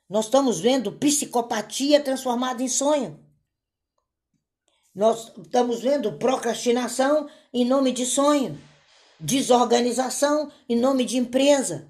Nós 0.09 0.25
estamos 0.25 0.59
vendo 0.59 0.91
psicopatia 0.91 2.01
transformada 2.01 2.63
em 2.63 2.67
sonho. 2.67 3.19
Nós 4.95 5.31
estamos 5.37 5.81
vendo 5.81 6.13
procrastinação 6.13 7.29
em 7.53 7.65
nome 7.65 7.91
de 7.91 8.05
sonho, 8.05 8.59
desorganização 9.19 10.51
em 10.67 10.75
nome 10.75 11.05
de 11.05 11.17
empresa, 11.17 11.87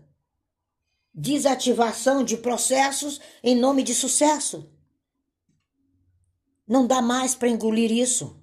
desativação 1.13 2.23
de 2.23 2.37
processos 2.37 3.21
em 3.43 3.55
nome 3.55 3.83
de 3.83 3.93
sucesso. 3.93 4.69
Não 6.67 6.85
dá 6.85 7.01
mais 7.01 7.33
para 7.33 7.47
engolir 7.47 7.91
isso. 7.91 8.35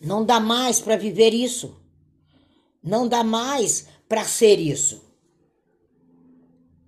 Não 0.00 0.24
dá 0.24 0.40
mais 0.40 0.80
para 0.80 0.96
viver 0.96 1.34
isso. 1.34 1.76
Não 2.82 3.06
dá 3.06 3.22
mais 3.22 3.86
para 4.08 4.24
ser 4.24 4.58
isso. 4.58 5.11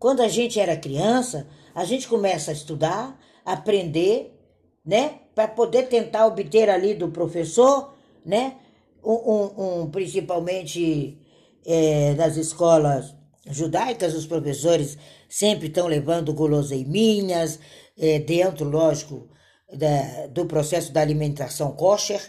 Quando 0.05 0.21
a 0.21 0.29
gente 0.29 0.61
era 0.61 0.77
criança, 0.77 1.47
a 1.75 1.83
gente 1.87 2.07
começa 2.07 2.51
a 2.51 2.53
estudar, 2.53 3.19
aprender, 3.43 4.39
né? 4.85 5.21
Para 5.35 5.49
poder 5.49 5.85
tentar 5.85 6.27
obter 6.27 6.69
ali 6.69 6.93
do 6.93 7.09
professor, 7.09 7.95
né? 8.23 8.57
Um, 9.03 9.15
um, 9.15 9.81
um 9.81 9.91
principalmente 9.91 11.19
é, 11.65 12.13
nas 12.17 12.37
escolas 12.37 13.15
judaicas, 13.47 14.15
os 14.15 14.27
professores 14.27 14.99
sempre 15.27 15.69
estão 15.69 15.87
levando 15.87 16.35
guloseiminhas, 16.35 17.59
é, 17.99 18.19
dentro, 18.19 18.69
lógico, 18.69 19.31
da, 19.73 20.27
do 20.27 20.45
processo 20.45 20.93
da 20.93 21.01
alimentação 21.01 21.73
kosher, 21.73 22.21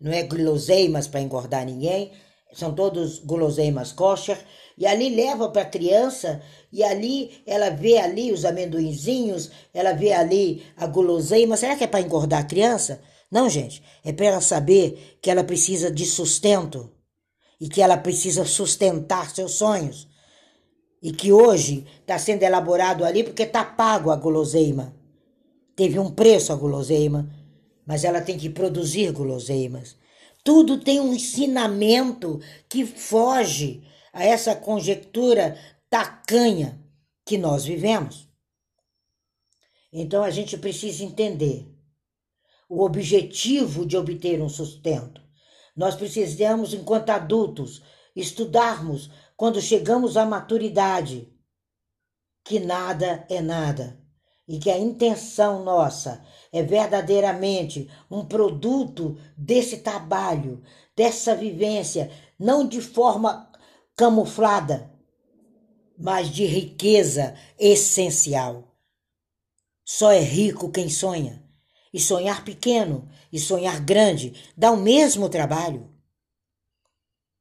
não 0.00 0.12
é 0.12 0.22
guloseimas 0.22 1.08
para 1.08 1.20
engordar 1.20 1.66
ninguém, 1.66 2.12
são 2.52 2.72
todos 2.72 3.18
guloseimas 3.18 3.90
kosher, 3.90 4.38
e 4.76 4.86
ali 4.86 5.08
leva 5.14 5.48
para 5.48 5.62
a 5.62 5.66
criança 5.66 6.42
e 6.72 6.82
ali 6.82 7.42
ela 7.46 7.70
vê 7.70 7.98
ali 7.98 8.32
os 8.32 8.44
amendoinzinhos, 8.44 9.50
ela 9.72 9.92
vê 9.92 10.12
ali 10.12 10.64
a 10.76 10.86
guloseima. 10.86 11.56
Será 11.56 11.76
que 11.76 11.84
é 11.84 11.86
para 11.86 12.00
engordar 12.00 12.40
a 12.40 12.46
criança? 12.46 13.00
Não, 13.30 13.48
gente. 13.48 13.82
É 14.04 14.12
para 14.12 14.26
ela 14.26 14.40
saber 14.40 15.18
que 15.22 15.30
ela 15.30 15.44
precisa 15.44 15.90
de 15.90 16.04
sustento 16.04 16.90
e 17.60 17.68
que 17.68 17.80
ela 17.80 17.96
precisa 17.96 18.44
sustentar 18.44 19.30
seus 19.30 19.52
sonhos. 19.52 20.08
E 21.00 21.12
que 21.12 21.32
hoje 21.32 21.86
está 22.00 22.18
sendo 22.18 22.42
elaborado 22.42 23.04
ali 23.04 23.22
porque 23.22 23.42
está 23.42 23.64
pago 23.64 24.10
a 24.10 24.16
guloseima. 24.16 24.94
Teve 25.76 25.98
um 25.98 26.10
preço 26.10 26.52
a 26.52 26.56
guloseima, 26.56 27.28
mas 27.86 28.04
ela 28.04 28.20
tem 28.20 28.38
que 28.38 28.48
produzir 28.48 29.12
guloseimas. 29.12 29.96
Tudo 30.42 30.78
tem 30.78 31.00
um 31.00 31.12
ensinamento 31.12 32.40
que 32.68 32.84
foge 32.84 33.82
a 34.14 34.24
essa 34.24 34.54
conjectura 34.54 35.58
tacanha 35.90 36.80
que 37.26 37.36
nós 37.36 37.64
vivemos. 37.64 38.28
Então 39.92 40.22
a 40.22 40.30
gente 40.30 40.56
precisa 40.56 41.02
entender 41.02 41.68
o 42.68 42.82
objetivo 42.84 43.84
de 43.84 43.96
obter 43.96 44.40
um 44.40 44.48
sustento. 44.48 45.20
Nós 45.76 45.96
precisamos, 45.96 46.72
enquanto 46.72 47.10
adultos, 47.10 47.82
estudarmos 48.14 49.10
quando 49.36 49.60
chegamos 49.60 50.16
à 50.16 50.24
maturidade 50.24 51.28
que 52.44 52.60
nada 52.60 53.26
é 53.28 53.40
nada 53.40 53.98
e 54.46 54.58
que 54.58 54.70
a 54.70 54.78
intenção 54.78 55.64
nossa 55.64 56.24
é 56.52 56.62
verdadeiramente 56.62 57.90
um 58.10 58.24
produto 58.24 59.18
desse 59.36 59.78
trabalho, 59.78 60.62
dessa 60.94 61.34
vivência, 61.34 62.10
não 62.38 62.68
de 62.68 62.80
forma 62.80 63.50
camuflada, 63.96 64.90
mas 65.96 66.28
de 66.28 66.44
riqueza 66.44 67.34
essencial. 67.58 68.76
Só 69.84 70.10
é 70.10 70.20
rico 70.20 70.70
quem 70.70 70.88
sonha. 70.88 71.42
E 71.92 72.00
sonhar 72.00 72.44
pequeno 72.44 73.08
e 73.32 73.38
sonhar 73.38 73.80
grande 73.80 74.52
dá 74.56 74.72
o 74.72 74.76
mesmo 74.76 75.28
trabalho. 75.28 75.94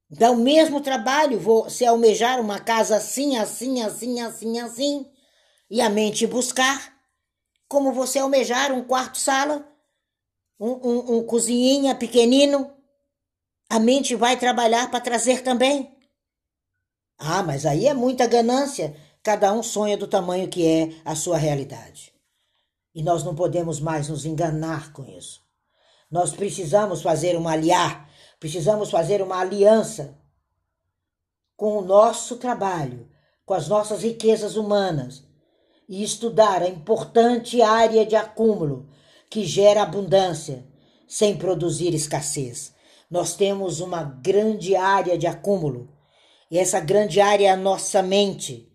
Dá 0.07 0.29
o 0.29 0.35
mesmo 0.35 0.79
trabalho 0.79 1.39
você 1.39 1.85
almejar 1.85 2.39
uma 2.39 2.59
casa 2.59 2.97
assim, 2.97 3.35
assim, 3.35 3.81
assim, 3.81 4.21
assim, 4.21 4.59
assim, 4.59 5.11
e 5.71 5.81
a 5.81 5.89
mente 5.89 6.27
buscar, 6.27 6.95
como 7.67 7.91
você 7.91 8.19
almejar 8.19 8.71
um 8.71 8.83
quarto-sala, 8.83 9.67
um, 10.59 10.69
um, 10.69 11.17
um 11.17 11.95
pequenino, 11.97 12.71
a 13.67 13.79
mente 13.79 14.13
vai 14.15 14.37
trabalhar 14.37 14.91
para 14.91 15.01
trazer 15.01 15.41
também. 15.41 15.92
Ah, 17.17 17.43
mas 17.43 17.65
aí 17.65 17.87
é 17.87 17.93
muita 17.93 18.27
ganância. 18.27 18.95
Cada 19.21 19.53
um 19.53 19.63
sonha 19.63 19.97
do 19.97 20.07
tamanho 20.07 20.47
que 20.47 20.67
é 20.67 20.89
a 21.05 21.15
sua 21.15 21.37
realidade. 21.37 22.13
E 22.93 23.01
nós 23.01 23.23
não 23.23 23.33
podemos 23.33 23.79
mais 23.79 24.09
nos 24.09 24.25
enganar 24.25 24.91
com 24.91 25.05
isso. 25.05 25.41
Nós 26.11 26.31
precisamos 26.31 27.01
fazer 27.01 27.35
uma 27.35 27.53
aliar, 27.53 28.07
precisamos 28.39 28.91
fazer 28.91 29.21
uma 29.21 29.39
aliança 29.39 30.19
com 31.55 31.77
o 31.77 31.81
nosso 31.81 32.35
trabalho, 32.37 33.09
com 33.45 33.53
as 33.53 33.67
nossas 33.67 34.03
riquezas 34.03 34.55
humanas 34.55 35.23
e 35.87 36.03
estudar 36.03 36.61
a 36.61 36.67
importante 36.67 37.61
área 37.61 38.05
de 38.05 38.15
acúmulo 38.15 38.89
que 39.29 39.45
gera 39.45 39.83
abundância 39.83 40.67
sem 41.07 41.37
produzir 41.37 41.93
escassez. 41.93 42.73
Nós 43.09 43.35
temos 43.35 43.79
uma 43.79 44.03
grande 44.03 44.75
área 44.75 45.17
de 45.17 45.27
acúmulo 45.27 45.92
e 46.53 46.59
essa 46.59 46.79
grande 46.79 47.19
área 47.19 47.47
é 47.47 47.49
a 47.49 47.57
nossa 47.57 48.03
mente. 48.03 48.71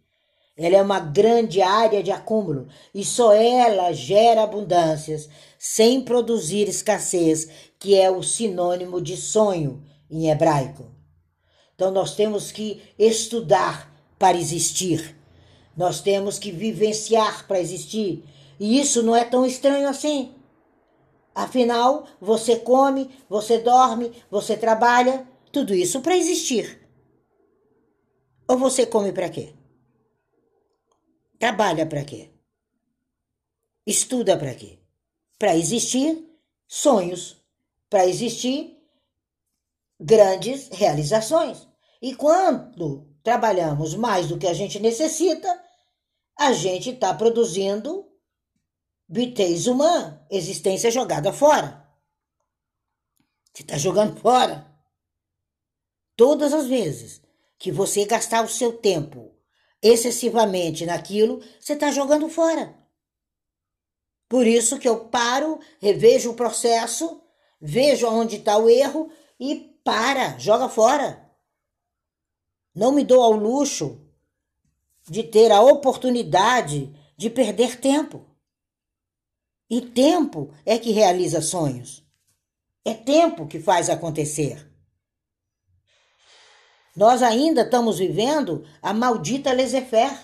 Ela 0.57 0.79
é 0.79 0.83
uma 0.83 0.99
grande 0.99 1.63
área 1.63 2.03
de 2.03 2.11
acúmulo 2.11 2.67
e 2.93 3.05
só 3.05 3.33
ela 3.33 3.93
gera 3.93 4.43
abundâncias 4.43 5.29
sem 5.57 6.01
produzir 6.01 6.69
escassez, 6.69 7.49
que 7.79 7.95
é 7.95 8.11
o 8.11 8.21
sinônimo 8.21 9.01
de 9.01 9.17
sonho 9.17 9.85
em 10.11 10.29
hebraico. 10.29 10.91
Então 11.77 11.93
nós 11.93 12.17
temos 12.17 12.51
que 12.51 12.83
estudar 12.99 13.95
para 14.19 14.37
existir. 14.37 15.17
Nós 15.77 16.01
temos 16.01 16.37
que 16.37 16.51
vivenciar 16.51 17.47
para 17.47 17.61
existir. 17.61 18.25
E 18.59 18.81
isso 18.81 19.05
não 19.05 19.15
é 19.15 19.25
tão 19.25 19.47
estranho 19.47 19.89
assim. 19.89 20.35
Afinal, 21.33 22.09
você 22.21 22.57
come, 22.57 23.09
você 23.31 23.57
dorme, 23.59 24.11
você 24.29 24.57
trabalha, 24.57 25.25
tudo 25.53 25.73
isso 25.73 26.01
para 26.01 26.17
existir. 26.17 26.78
Ou 28.49 28.57
você 28.57 28.87
come 28.87 29.13
para 29.13 29.29
quê? 29.29 29.55
Trabalha 31.39 31.87
para 31.87 32.05
quê? 32.05 32.31
Estuda 33.87 34.37
para 34.37 34.55
quê? 34.55 34.79
Para 35.39 35.57
existir 35.57 36.27
sonhos 36.67 37.39
para 37.89 38.07
existir 38.07 38.79
grandes 39.99 40.69
realizações. 40.69 41.67
E 42.01 42.15
quando 42.15 43.09
trabalhamos 43.23 43.95
mais 43.95 44.29
do 44.29 44.39
que 44.39 44.47
a 44.47 44.55
gente 44.55 44.79
necessita, 44.79 45.49
a 46.37 46.53
gente 46.53 46.91
está 46.91 47.13
produzindo 47.15 48.07
bitez 49.09 49.67
humana, 49.67 50.25
existência 50.31 50.91
jogada 50.91 51.33
fora. 51.33 51.89
Você 53.53 53.63
está 53.63 53.77
jogando 53.79 54.21
fora. 54.21 54.67
Todas 56.15 56.53
as 56.53 56.67
vezes 56.67 57.23
que 57.59 57.73
você 57.73 58.05
gastar 58.05 58.45
o 58.45 58.49
seu 58.49 58.73
tempo 58.73 59.35
excessivamente 59.83 60.87
naquilo, 60.87 61.43
você 61.61 61.73
está 61.75 61.91
jogando 61.91 62.29
fora. 62.29 62.77
Por 64.29 64.47
isso 64.47 64.79
que 64.79 64.89
eu 64.89 65.07
paro, 65.07 65.59
revejo 65.81 66.31
o 66.31 66.35
processo, 66.35 67.23
vejo 67.61 68.07
onde 68.07 68.37
está 68.37 68.59
o 68.59 68.69
erro 68.69 69.11
e 69.41 69.75
para, 69.83 70.39
joga 70.39 70.69
fora. 70.69 71.31
Não 72.75 72.93
me 72.93 73.05
dou 73.05 73.23
ao 73.23 73.33
luxo 73.33 74.01
de 75.09 75.23
ter 75.23 75.51
a 75.51 75.63
oportunidade 75.63 76.95
de 77.17 77.31
perder 77.31 77.81
tempo. 77.81 78.27
E 79.71 79.81
tempo 79.81 80.53
é 80.65 80.79
que 80.79 80.93
realiza 80.93 81.41
sonhos. 81.41 82.05
É 82.85 82.95
tempo 82.95 83.47
que 83.47 83.59
faz 83.59 83.91
acontecer. 83.91 84.68
Nós 86.99 87.23
ainda 87.23 87.61
estamos 87.61 88.01
vivendo 88.01 88.65
a 88.83 88.93
maldita 88.93 89.53
laissez-faire. 89.53 90.19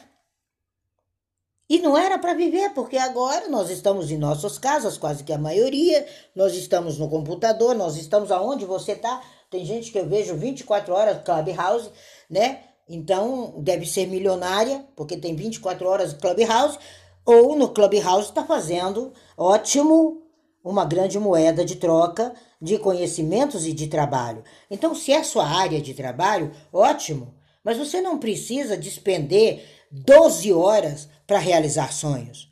E 1.71 1.79
não 1.79 1.97
era 1.97 2.19
para 2.19 2.35
viver, 2.35 2.71
porque 2.75 2.97
agora 2.97 3.49
nós 3.49 3.71
estamos 3.71 4.11
em 4.11 4.19
nossas 4.19 4.59
casas, 4.59 4.99
quase 4.99 5.23
que 5.23 5.33
a 5.33 5.39
maioria, 5.39 6.05
nós 6.35 6.53
estamos 6.55 6.99
no 6.99 7.09
computador, 7.09 7.77
nós 7.77 7.97
estamos 7.97 8.33
aonde 8.33 8.65
você 8.65 8.91
está. 8.91 9.23
Tem 9.49 9.65
gente 9.65 9.93
que 9.93 9.99
eu 10.01 10.09
vejo 10.09 10.35
24 10.35 10.93
horas 10.93 11.23
Clubhouse, 11.23 11.91
né? 12.29 12.65
Então 12.89 13.55
deve 13.59 13.87
ser 13.87 14.09
milionária, 14.09 14.85
porque 14.97 15.17
tem 15.17 15.37
24 15.37 15.89
horas 15.89 16.13
Clubhouse, 16.13 16.77
ou 17.25 17.55
no 17.57 17.69
Clubhouse 17.69 18.31
está 18.31 18.45
fazendo 18.45 19.13
ótimo, 19.39 20.25
uma 20.65 20.85
grande 20.85 21.21
moeda 21.21 21.65
de 21.65 21.77
troca 21.77 22.35
de 22.65 22.79
conhecimentos 22.79 23.67
e 23.67 23.75
de 23.75 23.89
trabalho. 23.89 24.43
Então, 24.71 24.95
se 24.95 25.13
é 25.13 25.23
sua 25.23 25.47
área 25.47 25.83
de 25.83 25.93
trabalho, 25.93 26.51
ótimo, 26.73 27.35
mas 27.63 27.77
você 27.77 28.01
não 28.01 28.19
precisa 28.19 28.75
despender 28.75 29.87
12 29.91 30.51
horas 30.51 31.09
para 31.27 31.39
realizar 31.39 31.93
sonhos. 31.93 32.51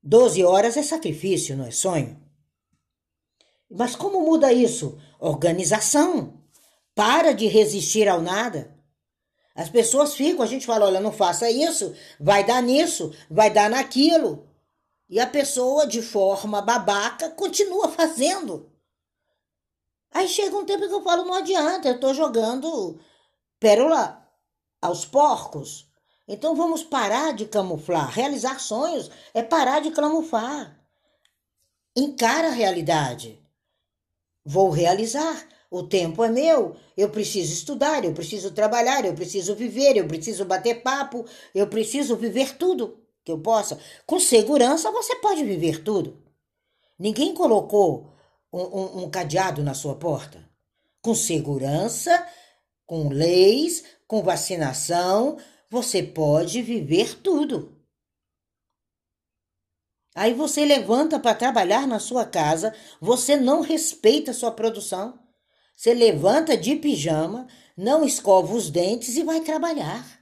12 0.00 0.44
horas 0.44 0.76
é 0.76 0.82
sacrifício, 0.82 1.56
não 1.56 1.66
é 1.66 1.72
sonho? 1.72 2.22
Mas 3.68 3.96
como 3.96 4.20
muda 4.20 4.52
isso? 4.52 4.96
Organização. 5.18 6.40
Para 6.94 7.32
de 7.32 7.48
resistir 7.48 8.08
ao 8.08 8.22
nada. 8.22 8.74
As 9.56 9.68
pessoas 9.68 10.14
ficam, 10.14 10.44
a 10.44 10.46
gente 10.46 10.64
fala, 10.64 10.86
olha, 10.86 11.00
não 11.00 11.10
faça 11.10 11.50
isso, 11.50 11.92
vai 12.20 12.44
dar 12.44 12.62
nisso, 12.62 13.12
vai 13.28 13.50
dar 13.50 13.68
naquilo. 13.68 14.47
E 15.08 15.18
a 15.18 15.26
pessoa, 15.26 15.86
de 15.86 16.02
forma 16.02 16.60
babaca, 16.60 17.30
continua 17.30 17.88
fazendo. 17.88 18.70
Aí 20.10 20.28
chega 20.28 20.56
um 20.56 20.64
tempo 20.64 20.86
que 20.86 20.92
eu 20.92 21.02
falo, 21.02 21.24
não 21.24 21.34
adianta, 21.34 21.88
eu 21.88 21.94
estou 21.94 22.12
jogando 22.12 23.00
pérola 23.58 24.26
aos 24.82 25.04
porcos. 25.04 25.88
Então 26.26 26.54
vamos 26.54 26.82
parar 26.82 27.32
de 27.32 27.46
camuflar. 27.46 28.10
Realizar 28.10 28.60
sonhos 28.60 29.10
é 29.32 29.42
parar 29.42 29.80
de 29.80 29.90
camuflar. 29.90 30.78
Encara 31.96 32.48
a 32.48 32.52
realidade. 32.52 33.42
Vou 34.44 34.70
realizar. 34.70 35.46
O 35.70 35.82
tempo 35.82 36.24
é 36.24 36.30
meu, 36.30 36.76
eu 36.96 37.10
preciso 37.10 37.52
estudar, 37.52 38.02
eu 38.02 38.14
preciso 38.14 38.52
trabalhar, 38.52 39.04
eu 39.04 39.12
preciso 39.12 39.54
viver, 39.54 39.98
eu 39.98 40.08
preciso 40.08 40.46
bater 40.46 40.82
papo, 40.82 41.26
eu 41.54 41.66
preciso 41.66 42.16
viver 42.16 42.56
tudo 42.56 42.98
que 43.28 43.32
eu 43.32 43.38
possa. 43.38 43.78
Com 44.06 44.18
segurança 44.18 44.90
você 44.90 45.16
pode 45.16 45.44
viver 45.44 45.84
tudo. 45.84 46.16
Ninguém 46.98 47.34
colocou 47.34 48.10
um, 48.50 48.62
um, 48.62 49.02
um 49.02 49.10
cadeado 49.10 49.62
na 49.62 49.74
sua 49.74 49.94
porta. 49.96 50.48
Com 51.02 51.14
segurança, 51.14 52.26
com 52.86 53.10
leis, 53.10 53.84
com 54.06 54.22
vacinação, 54.22 55.36
você 55.70 56.02
pode 56.02 56.62
viver 56.62 57.20
tudo. 57.20 57.76
Aí 60.14 60.32
você 60.32 60.64
levanta 60.64 61.20
para 61.20 61.34
trabalhar 61.34 61.86
na 61.86 62.00
sua 62.00 62.24
casa, 62.24 62.74
você 62.98 63.36
não 63.36 63.60
respeita 63.60 64.30
a 64.30 64.34
sua 64.34 64.50
produção. 64.50 65.20
Você 65.76 65.92
levanta 65.92 66.56
de 66.56 66.74
pijama, 66.76 67.46
não 67.76 68.06
escova 68.06 68.54
os 68.54 68.70
dentes 68.70 69.18
e 69.18 69.22
vai 69.22 69.42
trabalhar. 69.42 70.17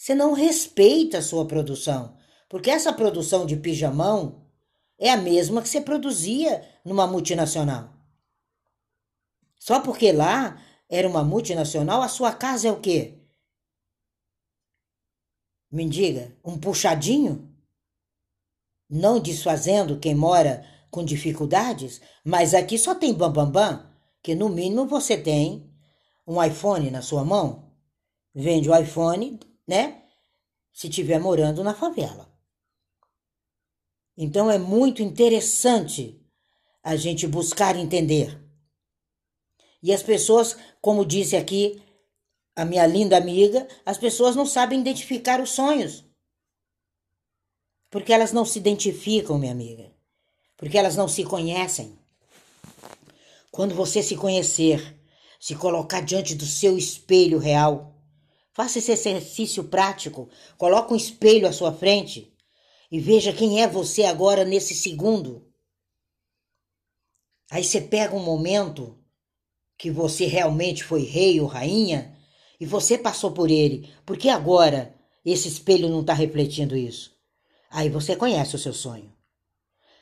Você 0.00 0.14
não 0.14 0.32
respeita 0.32 1.18
a 1.18 1.22
sua 1.22 1.46
produção, 1.46 2.16
porque 2.48 2.70
essa 2.70 2.90
produção 2.90 3.44
de 3.44 3.54
pijamão 3.54 4.46
é 4.98 5.10
a 5.10 5.16
mesma 5.18 5.60
que 5.60 5.68
você 5.68 5.78
produzia 5.78 6.66
numa 6.82 7.06
multinacional. 7.06 7.92
Só 9.58 9.78
porque 9.80 10.10
lá 10.10 10.58
era 10.88 11.06
uma 11.06 11.22
multinacional, 11.22 12.00
a 12.00 12.08
sua 12.08 12.32
casa 12.32 12.68
é 12.68 12.72
o 12.72 12.80
quê? 12.80 13.18
Me 15.70 15.86
diga, 15.86 16.34
um 16.42 16.58
puxadinho? 16.58 17.54
Não 18.88 19.20
desfazendo 19.20 20.00
quem 20.00 20.14
mora 20.14 20.64
com 20.90 21.04
dificuldades, 21.04 22.00
mas 22.24 22.54
aqui 22.54 22.78
só 22.78 22.94
tem 22.94 23.12
bambambam. 23.12 23.52
Bam, 23.52 23.76
bam 23.76 23.90
que 24.22 24.34
no 24.34 24.48
mínimo 24.48 24.86
você 24.86 25.18
tem 25.18 25.70
um 26.26 26.42
iPhone 26.42 26.90
na 26.90 27.02
sua 27.02 27.22
mão, 27.22 27.70
vende 28.34 28.70
o 28.70 28.74
iPhone, 28.74 29.38
né? 29.70 30.02
Se 30.72 30.88
estiver 30.88 31.20
morando 31.20 31.62
na 31.62 31.72
favela. 31.72 32.28
Então 34.16 34.50
é 34.50 34.58
muito 34.58 35.00
interessante 35.00 36.20
a 36.82 36.96
gente 36.96 37.24
buscar 37.24 37.76
entender. 37.76 38.36
E 39.80 39.92
as 39.92 40.02
pessoas, 40.02 40.56
como 40.80 41.06
disse 41.06 41.36
aqui 41.36 41.80
a 42.56 42.64
minha 42.64 42.84
linda 42.84 43.16
amiga, 43.16 43.68
as 43.86 43.96
pessoas 43.96 44.34
não 44.34 44.44
sabem 44.44 44.80
identificar 44.80 45.40
os 45.40 45.50
sonhos. 45.50 46.04
Porque 47.88 48.12
elas 48.12 48.32
não 48.32 48.44
se 48.44 48.58
identificam, 48.58 49.38
minha 49.38 49.52
amiga. 49.52 49.94
Porque 50.56 50.76
elas 50.76 50.96
não 50.96 51.06
se 51.06 51.22
conhecem. 51.22 51.96
Quando 53.52 53.74
você 53.74 54.02
se 54.02 54.16
conhecer, 54.16 55.00
se 55.38 55.54
colocar 55.54 56.00
diante 56.00 56.34
do 56.34 56.44
seu 56.44 56.76
espelho 56.76 57.38
real, 57.38 57.99
faça 58.52 58.78
esse 58.78 58.92
exercício 58.92 59.64
prático. 59.64 60.28
Coloque 60.56 60.92
um 60.92 60.96
espelho 60.96 61.48
à 61.48 61.52
sua 61.52 61.72
frente 61.72 62.32
e 62.90 62.98
veja 62.98 63.32
quem 63.32 63.62
é 63.62 63.68
você 63.68 64.04
agora 64.04 64.44
nesse 64.44 64.74
segundo. 64.74 65.46
Aí 67.50 67.64
você 67.64 67.80
pega 67.80 68.14
um 68.14 68.22
momento 68.22 68.98
que 69.76 69.90
você 69.90 70.26
realmente 70.26 70.84
foi 70.84 71.02
rei 71.02 71.40
ou 71.40 71.46
rainha 71.46 72.16
e 72.60 72.66
você 72.66 72.98
passou 72.98 73.32
por 73.32 73.50
ele. 73.50 73.92
Porque 74.04 74.28
agora 74.28 74.94
esse 75.24 75.48
espelho 75.48 75.88
não 75.88 76.00
está 76.00 76.12
refletindo 76.12 76.76
isso? 76.76 77.16
Aí 77.70 77.88
você 77.88 78.16
conhece 78.16 78.56
o 78.56 78.58
seu 78.58 78.72
sonho. 78.72 79.12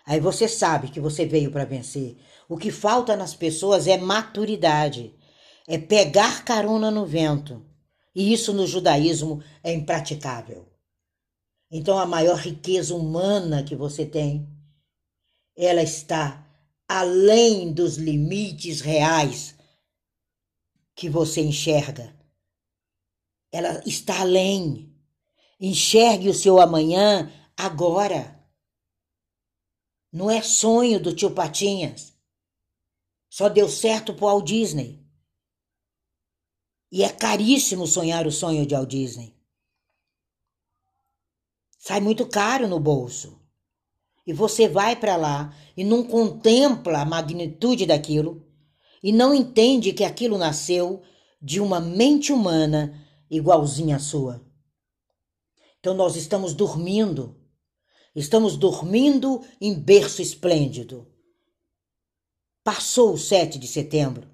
Aí 0.04 0.20
você 0.20 0.48
sabe 0.48 0.88
que 0.88 1.00
você 1.00 1.26
veio 1.26 1.50
para 1.50 1.66
vencer. 1.66 2.16
O 2.48 2.56
que 2.56 2.70
falta 2.70 3.14
nas 3.14 3.34
pessoas 3.34 3.86
é 3.86 3.98
maturidade, 3.98 5.14
é 5.66 5.76
pegar 5.76 6.44
carona 6.44 6.90
no 6.90 7.04
vento. 7.04 7.67
E 8.18 8.32
isso 8.32 8.52
no 8.52 8.66
judaísmo 8.66 9.44
é 9.62 9.72
impraticável. 9.72 10.68
Então 11.70 11.96
a 11.96 12.04
maior 12.04 12.36
riqueza 12.36 12.92
humana 12.92 13.62
que 13.62 13.76
você 13.76 14.04
tem, 14.04 14.44
ela 15.56 15.84
está 15.84 16.44
além 16.88 17.72
dos 17.72 17.96
limites 17.96 18.80
reais 18.80 19.54
que 20.96 21.08
você 21.08 21.42
enxerga. 21.42 22.12
Ela 23.52 23.80
está 23.86 24.22
além. 24.22 24.92
Enxergue 25.60 26.28
o 26.28 26.34
seu 26.34 26.58
amanhã 26.58 27.32
agora. 27.56 28.44
Não 30.12 30.28
é 30.28 30.42
sonho 30.42 30.98
do 30.98 31.14
tio 31.14 31.30
Patinhas. 31.30 32.12
Só 33.30 33.48
deu 33.48 33.68
certo 33.68 34.12
pro 34.12 34.26
Walt 34.26 34.44
Disney. 34.44 34.97
E 36.90 37.02
é 37.02 37.08
caríssimo 37.08 37.86
sonhar 37.86 38.26
o 38.26 38.32
sonho 38.32 38.66
de 38.66 38.74
Walt 38.74 38.88
Disney. 38.88 39.34
Sai 41.78 42.00
muito 42.00 42.26
caro 42.26 42.66
no 42.66 42.80
bolso. 42.80 43.38
E 44.26 44.32
você 44.32 44.68
vai 44.68 44.96
para 44.96 45.16
lá 45.16 45.54
e 45.76 45.84
não 45.84 46.02
contempla 46.02 47.00
a 47.00 47.04
magnitude 47.04 47.86
daquilo 47.86 48.46
e 49.02 49.12
não 49.12 49.34
entende 49.34 49.92
que 49.92 50.04
aquilo 50.04 50.36
nasceu 50.36 51.02
de 51.40 51.60
uma 51.60 51.80
mente 51.80 52.32
humana 52.32 53.06
igualzinha 53.30 53.96
à 53.96 53.98
sua. 53.98 54.44
Então 55.78 55.94
nós 55.94 56.16
estamos 56.16 56.52
dormindo 56.52 57.38
Estamos 58.18 58.56
dormindo 58.56 59.44
em 59.60 59.72
berço 59.72 60.20
esplêndido. 60.20 61.06
Passou 62.64 63.12
o 63.12 63.18
7 63.18 63.60
de 63.60 63.68
setembro. 63.68 64.28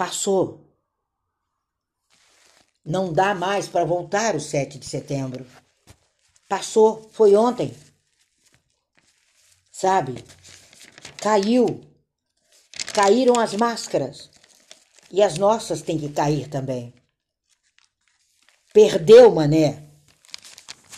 Passou. 0.00 0.66
Não 2.82 3.12
dá 3.12 3.34
mais 3.34 3.68
para 3.68 3.84
voltar 3.84 4.34
o 4.34 4.40
7 4.40 4.78
de 4.78 4.86
setembro. 4.86 5.46
Passou, 6.48 7.10
foi 7.12 7.36
ontem. 7.36 7.76
Sabe? 9.70 10.24
Caiu. 11.18 11.82
Caíram 12.94 13.38
as 13.38 13.52
máscaras. 13.52 14.30
E 15.10 15.22
as 15.22 15.36
nossas 15.36 15.82
têm 15.82 15.98
que 15.98 16.08
cair 16.08 16.48
também. 16.48 16.94
Perdeu, 18.72 19.30
mané. 19.30 19.86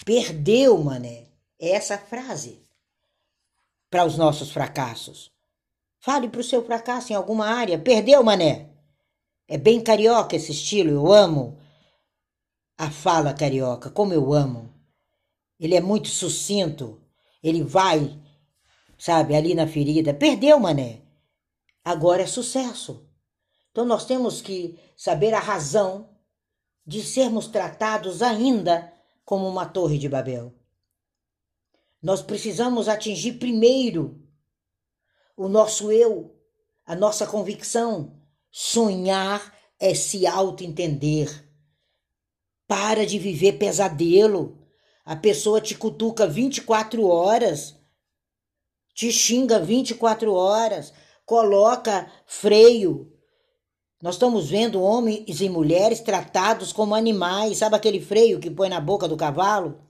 Perdeu, 0.04 0.78
mané. 0.78 1.26
É 1.58 1.70
essa 1.70 1.98
frase 1.98 2.62
para 3.90 4.04
os 4.04 4.16
nossos 4.16 4.52
fracassos. 4.52 5.32
Fale 5.98 6.28
para 6.28 6.40
o 6.40 6.44
seu 6.44 6.64
fracasso 6.64 7.12
em 7.12 7.16
alguma 7.16 7.48
área. 7.48 7.80
Perdeu, 7.80 8.22
mané. 8.22 8.71
É 9.48 9.58
bem 9.58 9.80
carioca 9.82 10.36
esse 10.36 10.52
estilo, 10.52 10.90
eu 10.90 11.12
amo 11.12 11.58
a 12.78 12.90
fala 12.90 13.34
carioca, 13.34 13.90
como 13.90 14.12
eu 14.12 14.32
amo. 14.32 14.72
Ele 15.58 15.74
é 15.76 15.80
muito 15.80 16.08
sucinto, 16.08 17.00
ele 17.42 17.62
vai, 17.62 18.20
sabe, 18.98 19.34
ali 19.34 19.54
na 19.54 19.66
ferida. 19.66 20.12
Perdeu, 20.12 20.58
mané. 20.58 21.02
Agora 21.84 22.22
é 22.22 22.26
sucesso. 22.26 23.08
Então 23.70 23.84
nós 23.84 24.04
temos 24.04 24.40
que 24.40 24.78
saber 24.96 25.34
a 25.34 25.40
razão 25.40 26.10
de 26.86 27.02
sermos 27.02 27.46
tratados 27.46 28.22
ainda 28.22 28.92
como 29.24 29.48
uma 29.48 29.66
torre 29.66 29.98
de 29.98 30.08
Babel. 30.08 30.52
Nós 32.02 32.20
precisamos 32.20 32.88
atingir 32.88 33.34
primeiro 33.34 34.20
o 35.36 35.48
nosso 35.48 35.92
eu, 35.92 36.36
a 36.84 36.96
nossa 36.96 37.26
convicção. 37.26 38.20
Sonhar 38.54 39.50
é 39.80 39.94
se 39.94 40.26
auto-entender. 40.26 41.48
Para 42.68 43.06
de 43.06 43.18
viver 43.18 43.54
pesadelo. 43.54 44.58
A 45.06 45.16
pessoa 45.16 45.58
te 45.58 45.74
cutuca 45.74 46.26
24 46.26 47.04
horas, 47.06 47.74
te 48.94 49.10
xinga 49.10 49.58
24 49.58 50.32
horas, 50.34 50.92
coloca 51.24 52.12
freio. 52.26 53.10
Nós 54.02 54.16
estamos 54.16 54.50
vendo 54.50 54.82
homens 54.82 55.40
e 55.40 55.48
mulheres 55.48 56.00
tratados 56.00 56.74
como 56.74 56.94
animais. 56.94 57.56
Sabe 57.56 57.76
aquele 57.76 58.02
freio 58.02 58.38
que 58.38 58.50
põe 58.50 58.68
na 58.68 58.80
boca 58.80 59.08
do 59.08 59.16
cavalo? 59.16 59.80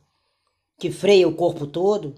Que 0.79 0.91
freia 0.91 1.27
o 1.27 1.35
corpo 1.35 1.67
todo? 1.67 2.15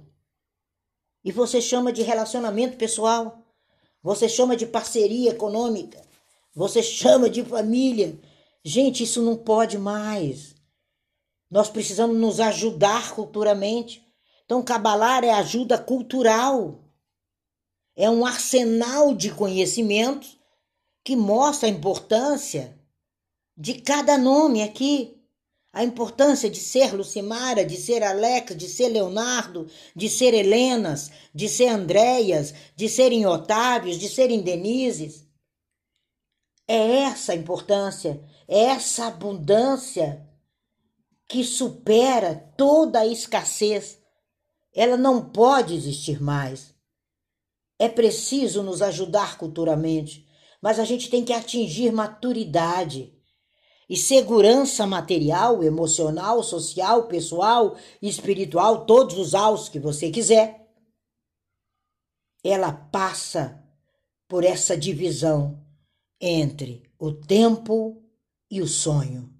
E 1.25 1.33
você 1.33 1.61
chama 1.61 1.91
de 1.91 2.03
relacionamento 2.03 2.77
pessoal. 2.77 3.39
Você 4.03 4.29
chama 4.29 4.55
de 4.55 4.67
parceria 4.67 5.31
econômica. 5.31 6.14
Você 6.55 6.83
chama 6.83 7.29
de 7.29 7.45
família. 7.45 8.19
Gente, 8.65 9.03
isso 9.03 9.23
não 9.23 9.37
pode 9.37 9.77
mais. 9.77 10.55
Nós 11.51 11.69
precisamos 11.69 12.17
nos 12.17 12.41
ajudar 12.41 13.15
culturalmente. 13.15 14.03
Então, 14.45 14.63
cabalar 14.63 15.25
é 15.25 15.31
ajuda 15.31 15.77
cultural. 15.79 16.85
É 17.97 18.09
um 18.09 18.25
arsenal 18.25 19.15
de 19.15 19.31
conhecimentos 19.31 20.39
que 21.05 21.17
mostra 21.17 21.69
a 21.69 21.73
importância 21.73 22.79
de 23.57 23.75
cada 23.75 24.17
nome 24.19 24.63
aqui 24.63 25.15
a 25.75 25.83
importância 25.83 26.49
de 26.49 26.61
ser 26.61 26.95
Lucimara, 26.95 27.65
de 27.65 27.77
ser 27.77 28.05
Alex, 28.05 28.57
de 28.57 28.69
ser 28.69 28.89
Leonardo, 28.89 29.67
de 29.95 30.09
ser 30.09 30.33
Helenas, 30.33 31.11
de 31.35 31.49
ser 31.49 31.67
Andréias, 31.67 32.55
de 32.77 32.89
serem 32.89 33.27
Otávios, 33.27 33.99
de 33.99 34.09
serem 34.09 34.41
Denises. 34.41 35.24
É 36.67 37.01
essa 37.03 37.33
a 37.33 37.37
importância, 37.37 38.23
é 38.49 38.65
essa 38.65 39.07
abundância 39.07 40.27
que 41.29 41.45
supera 41.45 42.35
toda 42.57 43.01
a 43.01 43.07
escassez. 43.07 43.99
Ela 44.75 44.97
não 44.97 45.31
pode 45.31 45.75
existir 45.75 46.23
mais. 46.23 46.75
É 47.79 47.89
preciso 47.89 48.63
nos 48.63 48.81
ajudar 48.81 49.37
culturalmente, 49.37 50.27
mas 50.63 50.79
a 50.79 50.85
gente 50.85 51.11
tem 51.11 51.25
que 51.25 51.33
atingir 51.33 51.93
maturidade 51.93 53.13
e 53.89 53.97
segurança 53.97 54.87
material, 54.87 55.63
emocional, 55.63 56.43
social, 56.43 57.07
pessoal, 57.07 57.77
espiritual, 58.01 58.87
todos 58.87 59.19
os 59.19 59.35
aos 59.35 59.69
que 59.69 59.79
você 59.79 60.11
quiser, 60.11 60.67
ela 62.43 62.73
passa 62.73 63.63
por 64.27 64.45
essa 64.45 64.77
divisão 64.77 65.64
entre 66.27 66.91
o 66.99 67.13
tempo 67.13 68.03
e 68.51 68.63
o 68.63 68.67
sonho. 68.67 69.31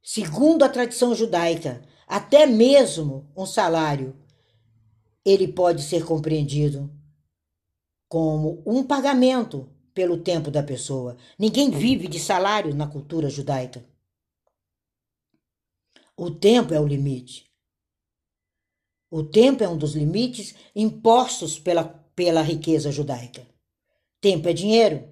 Segundo 0.00 0.62
a 0.62 0.68
tradição 0.68 1.16
judaica, 1.16 1.82
até 2.06 2.46
mesmo 2.46 3.28
um 3.36 3.44
salário 3.44 4.16
ele 5.24 5.48
pode 5.48 5.82
ser 5.82 6.04
compreendido 6.06 6.88
como 8.08 8.62
um 8.64 8.84
pagamento 8.84 9.68
pelo 9.92 10.22
tempo 10.22 10.48
da 10.48 10.62
pessoa. 10.62 11.16
Ninguém 11.36 11.72
vive 11.72 12.06
de 12.06 12.20
salário 12.20 12.72
na 12.72 12.86
cultura 12.86 13.28
judaica. 13.28 13.84
O 16.16 16.30
tempo 16.30 16.72
é 16.72 16.80
o 16.80 16.86
limite. 16.86 17.50
O 19.10 19.24
tempo 19.24 19.64
é 19.64 19.68
um 19.68 19.76
dos 19.76 19.96
limites 19.96 20.54
impostos 20.74 21.58
pela, 21.58 21.84
pela 22.14 22.42
riqueza 22.42 22.92
judaica. 22.92 23.57
Tempo 24.20 24.48
é 24.48 24.52
dinheiro, 24.52 25.08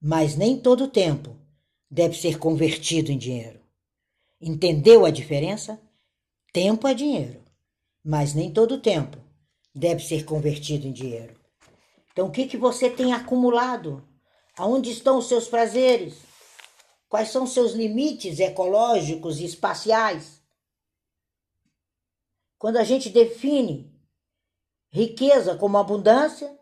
mas 0.00 0.36
nem 0.36 0.56
todo 0.56 0.86
tempo 0.86 1.36
deve 1.90 2.14
ser 2.16 2.38
convertido 2.38 3.10
em 3.10 3.18
dinheiro. 3.18 3.60
Entendeu 4.40 5.04
a 5.04 5.10
diferença? 5.10 5.80
Tempo 6.52 6.86
é 6.86 6.94
dinheiro, 6.94 7.42
mas 8.04 8.34
nem 8.34 8.52
todo 8.52 8.80
tempo 8.80 9.18
deve 9.74 10.00
ser 10.04 10.24
convertido 10.24 10.86
em 10.86 10.92
dinheiro. 10.92 11.34
Então, 12.12 12.28
o 12.28 12.30
que, 12.30 12.46
que 12.46 12.56
você 12.56 12.88
tem 12.88 13.12
acumulado? 13.12 14.06
Aonde 14.56 14.90
estão 14.90 15.18
os 15.18 15.26
seus 15.26 15.48
prazeres? 15.48 16.20
Quais 17.08 17.30
são 17.30 17.44
os 17.44 17.52
seus 17.52 17.72
limites 17.72 18.38
ecológicos 18.38 19.40
e 19.40 19.44
espaciais? 19.44 20.40
Quando 22.58 22.76
a 22.76 22.84
gente 22.84 23.10
define 23.10 23.92
riqueza 24.88 25.56
como 25.56 25.78
abundância, 25.78 26.56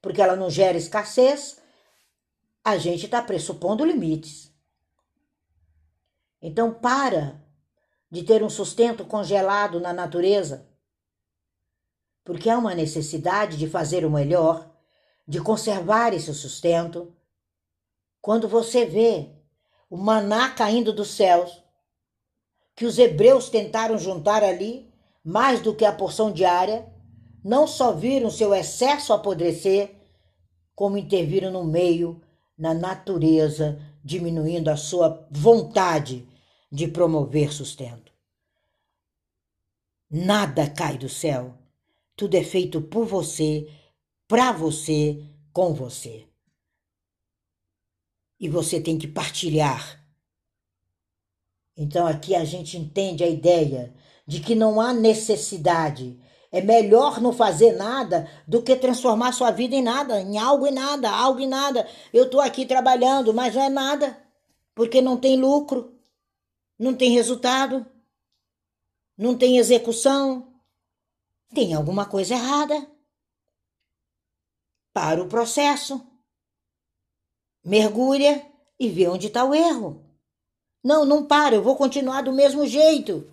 porque 0.00 0.22
ela 0.22 0.36
não 0.36 0.50
gera 0.50 0.78
escassez, 0.78 1.60
a 2.64 2.76
gente 2.76 3.06
está 3.06 3.22
pressupondo 3.22 3.84
limites. 3.84 4.52
Então, 6.40 6.72
para 6.72 7.40
de 8.10 8.22
ter 8.22 8.42
um 8.42 8.50
sustento 8.50 9.04
congelado 9.04 9.80
na 9.80 9.92
natureza 9.92 10.68
porque 12.28 12.50
há 12.50 12.58
uma 12.58 12.74
necessidade 12.74 13.56
de 13.56 13.66
fazer 13.66 14.04
o 14.04 14.10
melhor, 14.10 14.70
de 15.26 15.40
conservar 15.40 16.12
esse 16.12 16.34
sustento. 16.34 17.10
Quando 18.20 18.46
você 18.46 18.84
vê 18.84 19.30
o 19.88 19.96
maná 19.96 20.50
caindo 20.50 20.92
dos 20.92 21.08
céus, 21.08 21.64
que 22.76 22.84
os 22.84 22.98
hebreus 22.98 23.48
tentaram 23.48 23.96
juntar 23.96 24.44
ali, 24.44 24.92
mais 25.24 25.62
do 25.62 25.74
que 25.74 25.86
a 25.86 25.92
porção 25.92 26.30
diária, 26.30 26.86
não 27.48 27.66
só 27.66 27.92
viram 27.92 28.30
seu 28.30 28.54
excesso 28.54 29.12
apodrecer, 29.12 29.94
como 30.74 30.96
interviram 30.96 31.50
no 31.50 31.64
meio, 31.64 32.20
na 32.56 32.74
natureza, 32.74 33.80
diminuindo 34.04 34.68
a 34.68 34.76
sua 34.76 35.26
vontade 35.30 36.28
de 36.70 36.86
promover 36.86 37.52
sustento. 37.52 38.12
Nada 40.10 40.68
cai 40.68 40.96
do 40.96 41.08
céu 41.08 41.58
tudo 42.18 42.34
é 42.34 42.42
feito 42.42 42.82
por 42.82 43.06
você, 43.06 43.72
para 44.26 44.50
você, 44.50 45.24
com 45.52 45.72
você. 45.72 46.26
E 48.40 48.48
você 48.48 48.80
tem 48.80 48.98
que 48.98 49.06
partilhar. 49.06 50.04
Então 51.76 52.08
aqui 52.08 52.34
a 52.34 52.44
gente 52.44 52.76
entende 52.76 53.22
a 53.22 53.28
ideia 53.28 53.94
de 54.26 54.40
que 54.40 54.56
não 54.56 54.80
há 54.80 54.92
necessidade. 54.92 56.18
É 56.50 56.62
melhor 56.62 57.20
não 57.20 57.32
fazer 57.32 57.72
nada 57.72 58.30
do 58.46 58.62
que 58.62 58.74
transformar 58.74 59.32
sua 59.32 59.50
vida 59.50 59.74
em 59.74 59.82
nada, 59.82 60.20
em 60.20 60.38
algo 60.38 60.66
e 60.66 60.70
nada, 60.70 61.10
algo 61.10 61.40
e 61.40 61.46
nada. 61.46 61.86
Eu 62.12 62.24
estou 62.24 62.40
aqui 62.40 62.64
trabalhando, 62.64 63.34
mas 63.34 63.54
não 63.54 63.62
é 63.62 63.68
nada, 63.68 64.18
porque 64.74 65.02
não 65.02 65.16
tem 65.16 65.38
lucro, 65.38 65.94
não 66.78 66.94
tem 66.94 67.10
resultado, 67.10 67.84
não 69.16 69.36
tem 69.36 69.58
execução, 69.58 70.48
tem 71.54 71.74
alguma 71.74 72.06
coisa 72.06 72.34
errada. 72.34 72.86
Para 74.92 75.22
o 75.22 75.28
processo. 75.28 76.04
Mergulha 77.64 78.44
e 78.80 78.88
vê 78.88 79.06
onde 79.06 79.26
está 79.26 79.44
o 79.44 79.54
erro. 79.54 80.02
Não, 80.82 81.04
não 81.04 81.26
para, 81.26 81.56
eu 81.56 81.62
vou 81.62 81.76
continuar 81.76 82.22
do 82.22 82.32
mesmo 82.32 82.66
jeito. 82.66 83.30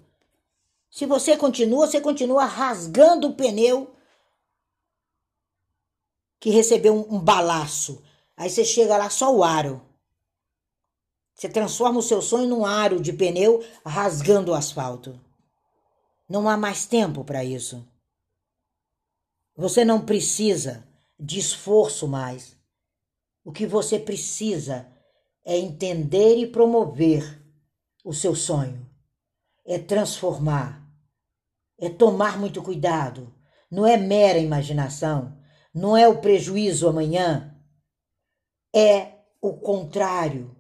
Se 0.96 1.06
você 1.06 1.36
continua, 1.36 1.86
você 1.86 2.00
continua 2.00 2.46
rasgando 2.46 3.28
o 3.28 3.36
pneu 3.36 3.94
que 6.40 6.50
recebeu 6.50 6.96
um, 6.96 7.16
um 7.16 7.20
balaço. 7.20 8.02
Aí 8.38 8.50
você 8.50 8.64
chega 8.64 8.96
lá 8.96 9.10
só 9.10 9.36
o 9.36 9.44
aro. 9.44 9.86
Você 11.34 11.50
transforma 11.50 12.00
o 12.00 12.02
seu 12.02 12.22
sonho 12.22 12.48
num 12.48 12.66
aro 12.66 13.02
de 13.02 13.12
pneu 13.12 13.62
rasgando 13.86 14.54
o 14.54 14.56
asfalto. 14.56 15.20
Não 16.30 16.48
há 16.48 16.56
mais 16.56 16.86
tempo 16.86 17.26
para 17.26 17.44
isso. 17.44 17.86
Você 19.54 19.84
não 19.84 20.06
precisa 20.06 20.88
de 21.20 21.38
esforço 21.38 22.08
mais. 22.08 22.56
O 23.44 23.52
que 23.52 23.68
você 23.68 24.00
precisa 24.00 24.90
é 25.44 25.58
entender 25.58 26.38
e 26.38 26.48
promover 26.48 27.44
o 28.02 28.14
seu 28.14 28.34
sonho, 28.34 28.90
é 29.66 29.78
transformar 29.78 30.85
é 31.78 31.90
tomar 31.90 32.40
muito 32.40 32.62
cuidado, 32.62 33.34
não 33.70 33.86
é 33.86 33.98
mera 33.98 34.40
imaginação, 34.40 35.38
não 35.74 35.96
é 35.96 36.08
o 36.08 36.22
prejuízo 36.22 36.88
amanhã, 36.88 37.56
é 38.74 39.20
o 39.42 39.54
contrário. 39.54 40.56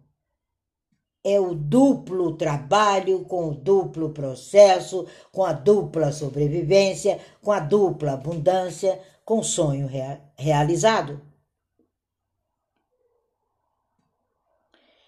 É 1.23 1.39
o 1.39 1.55
duplo 1.55 2.37
trabalho 2.37 3.25
com 3.25 3.49
o 3.49 3.55
duplo 3.55 4.11
processo, 4.11 5.07
com 5.31 5.43
a 5.43 5.51
dupla 5.53 6.11
sobrevivência, 6.11 7.19
com 7.41 7.51
a 7.51 7.59
dupla 7.59 8.13
abundância, 8.13 9.01
com 9.23 9.39
o 9.39 9.43
sonho 9.43 9.87
rea 9.87 10.21
realizado. 10.37 11.19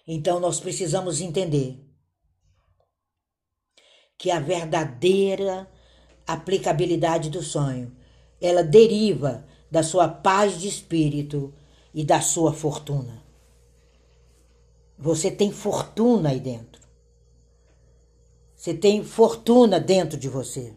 Então 0.08 0.40
nós 0.40 0.58
precisamos 0.58 1.20
entender 1.20 1.86
que 4.18 4.32
a 4.32 4.40
verdadeira 4.40 5.70
aplicabilidade 6.28 7.30
do 7.30 7.42
sonho. 7.42 7.90
Ela 8.38 8.62
deriva 8.62 9.46
da 9.70 9.82
sua 9.82 10.06
paz 10.06 10.60
de 10.60 10.68
espírito 10.68 11.52
e 11.94 12.04
da 12.04 12.20
sua 12.20 12.52
fortuna. 12.52 13.24
Você 14.98 15.30
tem 15.30 15.50
fortuna 15.50 16.28
aí 16.28 16.38
dentro. 16.38 16.82
Você 18.54 18.74
tem 18.74 19.02
fortuna 19.02 19.80
dentro 19.80 20.18
de 20.18 20.28
você. 20.28 20.76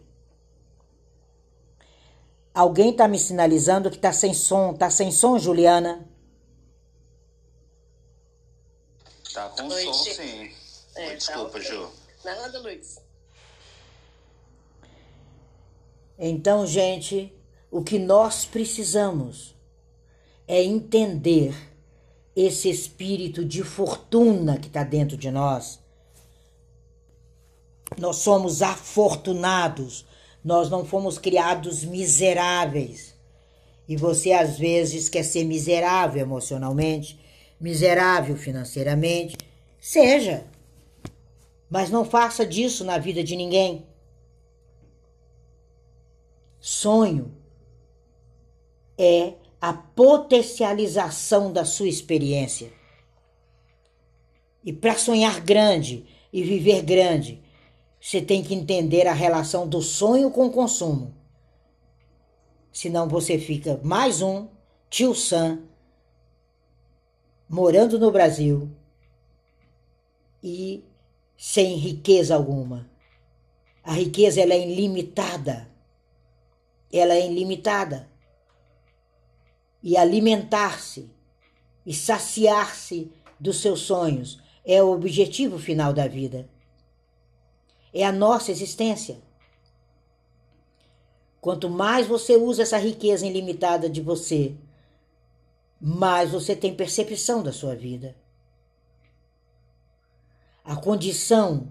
Alguém 2.54 2.90
está 2.90 3.06
me 3.06 3.18
sinalizando 3.18 3.90
que 3.90 3.96
está 3.96 4.12
sem 4.12 4.32
som. 4.32 4.72
Está 4.72 4.88
sem 4.88 5.10
som, 5.10 5.38
Juliana? 5.38 6.08
Tá 9.34 9.48
com 9.48 9.70
som, 9.70 9.92
sim. 9.92 10.50
É, 10.94 11.08
tá 11.10 11.14
Desculpa, 11.14 11.50
tá 11.50 11.58
okay. 11.58 11.62
Ju. 11.62 11.90
Nada, 12.24 12.58
Luiz. 12.60 13.00
Então, 16.24 16.64
gente, 16.64 17.32
o 17.68 17.82
que 17.82 17.98
nós 17.98 18.44
precisamos 18.44 19.56
é 20.46 20.62
entender 20.62 21.52
esse 22.36 22.70
espírito 22.70 23.44
de 23.44 23.64
fortuna 23.64 24.56
que 24.56 24.68
está 24.68 24.84
dentro 24.84 25.16
de 25.16 25.32
nós. 25.32 25.80
Nós 27.98 28.18
somos 28.18 28.62
afortunados, 28.62 30.06
nós 30.44 30.70
não 30.70 30.84
fomos 30.84 31.18
criados 31.18 31.82
miseráveis. 31.82 33.16
E 33.88 33.96
você 33.96 34.30
às 34.30 34.56
vezes 34.56 35.08
quer 35.08 35.24
ser 35.24 35.42
miserável 35.42 36.22
emocionalmente, 36.22 37.18
miserável 37.60 38.36
financeiramente. 38.36 39.36
Seja, 39.80 40.46
mas 41.68 41.90
não 41.90 42.04
faça 42.04 42.46
disso 42.46 42.84
na 42.84 42.96
vida 42.96 43.24
de 43.24 43.34
ninguém. 43.34 43.90
Sonho 46.64 47.34
é 48.96 49.34
a 49.60 49.72
potencialização 49.72 51.52
da 51.52 51.64
sua 51.64 51.88
experiência. 51.88 52.72
E 54.64 54.72
para 54.72 54.96
sonhar 54.96 55.40
grande 55.40 56.06
e 56.32 56.44
viver 56.44 56.82
grande, 56.82 57.42
você 58.00 58.22
tem 58.22 58.44
que 58.44 58.54
entender 58.54 59.08
a 59.08 59.12
relação 59.12 59.66
do 59.66 59.82
sonho 59.82 60.30
com 60.30 60.46
o 60.46 60.52
consumo. 60.52 61.12
Senão 62.72 63.08
você 63.08 63.40
fica 63.40 63.80
mais 63.82 64.22
um 64.22 64.46
tio 64.88 65.16
Sam 65.16 65.64
morando 67.48 67.98
no 67.98 68.12
Brasil 68.12 68.70
e 70.40 70.84
sem 71.36 71.74
riqueza 71.74 72.36
alguma. 72.36 72.88
A 73.82 73.94
riqueza 73.94 74.40
ela 74.40 74.54
é 74.54 74.64
ilimitada 74.64 75.71
ela 76.92 77.14
é 77.14 77.26
ilimitada. 77.26 78.08
E 79.82 79.96
alimentar-se 79.96 81.10
e 81.84 81.92
saciar-se 81.92 83.10
dos 83.40 83.60
seus 83.60 83.80
sonhos 83.80 84.40
é 84.64 84.82
o 84.82 84.92
objetivo 84.92 85.58
final 85.58 85.92
da 85.92 86.06
vida. 86.06 86.48
É 87.92 88.04
a 88.04 88.12
nossa 88.12 88.50
existência. 88.50 89.20
Quanto 91.40 91.68
mais 91.68 92.06
você 92.06 92.36
usa 92.36 92.62
essa 92.62 92.78
riqueza 92.78 93.26
ilimitada 93.26 93.90
de 93.90 94.00
você, 94.00 94.54
mais 95.80 96.30
você 96.30 96.54
tem 96.54 96.72
percepção 96.72 97.42
da 97.42 97.52
sua 97.52 97.74
vida. 97.74 98.16
A 100.64 100.76
condição 100.76 101.68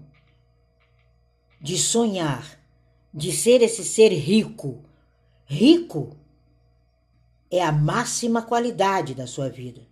de 1.58 1.78
sonhar, 1.78 2.60
de 3.14 3.32
ser 3.32 3.62
esse 3.62 3.82
ser 3.82 4.10
rico, 4.10 4.84
Rico 5.54 6.16
é 7.50 7.62
a 7.62 7.70
máxima 7.70 8.40
qualidade 8.40 9.14
da 9.14 9.26
sua 9.26 9.50
vida, 9.50 9.86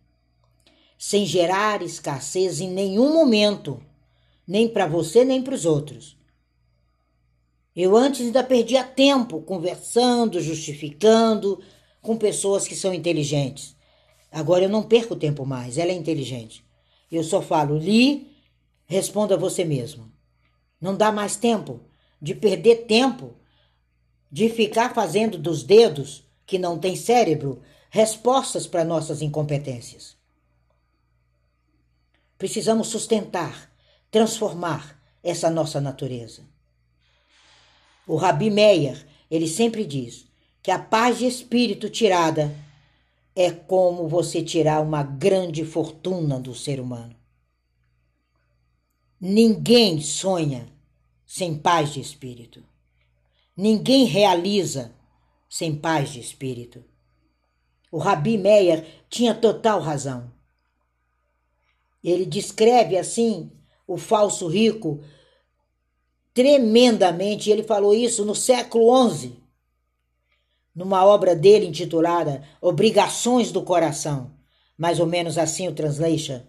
sem 0.98 1.26
gerar 1.26 1.82
escassez 1.82 2.62
em 2.62 2.70
nenhum 2.70 3.12
momento, 3.12 3.78
nem 4.48 4.66
para 4.66 4.86
você 4.86 5.22
nem 5.22 5.42
para 5.42 5.54
os 5.54 5.66
outros. 5.66 6.16
Eu 7.76 7.94
antes 7.94 8.22
ainda 8.22 8.42
perdia 8.42 8.82
tempo 8.82 9.42
conversando, 9.42 10.40
justificando 10.40 11.62
com 12.00 12.16
pessoas 12.16 12.66
que 12.66 12.74
são 12.74 12.94
inteligentes. 12.94 13.76
Agora 14.32 14.64
eu 14.64 14.70
não 14.70 14.82
perco 14.82 15.14
tempo 15.14 15.44
mais, 15.44 15.76
ela 15.76 15.90
é 15.90 15.94
inteligente. 15.94 16.64
Eu 17.12 17.22
só 17.22 17.42
falo, 17.42 17.76
li, 17.76 18.34
responda 18.86 19.36
você 19.36 19.62
mesmo. 19.62 20.10
Não 20.80 20.96
dá 20.96 21.12
mais 21.12 21.36
tempo 21.36 21.82
de 22.18 22.34
perder 22.34 22.86
tempo 22.86 23.34
de 24.30 24.48
ficar 24.48 24.94
fazendo 24.94 25.36
dos 25.36 25.62
dedos, 25.62 26.24
que 26.46 26.58
não 26.58 26.78
têm 26.78 26.96
cérebro, 26.96 27.62
respostas 27.90 28.66
para 28.66 28.84
nossas 28.84 29.22
incompetências. 29.22 30.16
Precisamos 32.38 32.88
sustentar, 32.88 33.70
transformar 34.10 35.00
essa 35.22 35.50
nossa 35.50 35.80
natureza. 35.80 36.42
O 38.06 38.16
Rabi 38.16 38.50
Meir, 38.50 39.06
ele 39.30 39.46
sempre 39.46 39.84
diz 39.84 40.26
que 40.62 40.70
a 40.70 40.78
paz 40.78 41.18
de 41.18 41.26
espírito 41.26 41.88
tirada 41.88 42.54
é 43.34 43.50
como 43.50 44.08
você 44.08 44.42
tirar 44.42 44.80
uma 44.80 45.02
grande 45.02 45.64
fortuna 45.64 46.38
do 46.38 46.54
ser 46.54 46.80
humano. 46.80 47.14
Ninguém 49.20 50.00
sonha 50.00 50.66
sem 51.26 51.56
paz 51.56 51.92
de 51.92 52.00
espírito. 52.00 52.64
Ninguém 53.60 54.06
realiza 54.06 54.90
sem 55.46 55.76
paz 55.76 56.08
de 56.08 56.18
espírito. 56.18 56.82
O 57.92 57.98
Rabi 57.98 58.38
Meir 58.38 58.86
tinha 59.10 59.34
total 59.34 59.80
razão. 59.80 60.32
Ele 62.02 62.24
descreve 62.24 62.96
assim 62.96 63.52
o 63.86 63.98
falso 63.98 64.48
rico 64.48 65.04
tremendamente. 66.32 67.50
Ele 67.50 67.62
falou 67.62 67.94
isso 67.94 68.24
no 68.24 68.34
século 68.34 69.10
XI, 69.10 69.36
numa 70.74 71.04
obra 71.04 71.36
dele 71.36 71.66
intitulada 71.66 72.42
Obrigações 72.62 73.52
do 73.52 73.62
Coração. 73.62 74.34
Mais 74.74 74.98
ou 74.98 75.06
menos 75.06 75.36
assim 75.36 75.68
o 75.68 75.74
translation 75.74 76.40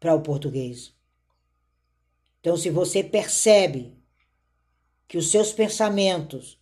para 0.00 0.16
o 0.16 0.20
português. 0.20 0.92
Então, 2.40 2.56
se 2.56 2.70
você 2.70 3.04
percebe 3.04 3.97
que 5.08 5.16
os 5.16 5.30
seus 5.30 5.52
pensamentos 5.52 6.58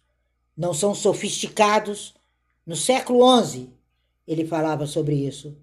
não 0.57 0.73
são 0.73 0.95
sofisticados. 0.95 2.15
No 2.65 2.77
século 2.77 3.21
XI, 3.45 3.71
ele 4.27 4.47
falava 4.47 4.87
sobre 4.87 5.15
isso. 5.17 5.57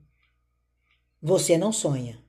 Você 1.22 1.58
não 1.58 1.72
sonha. 1.72 2.22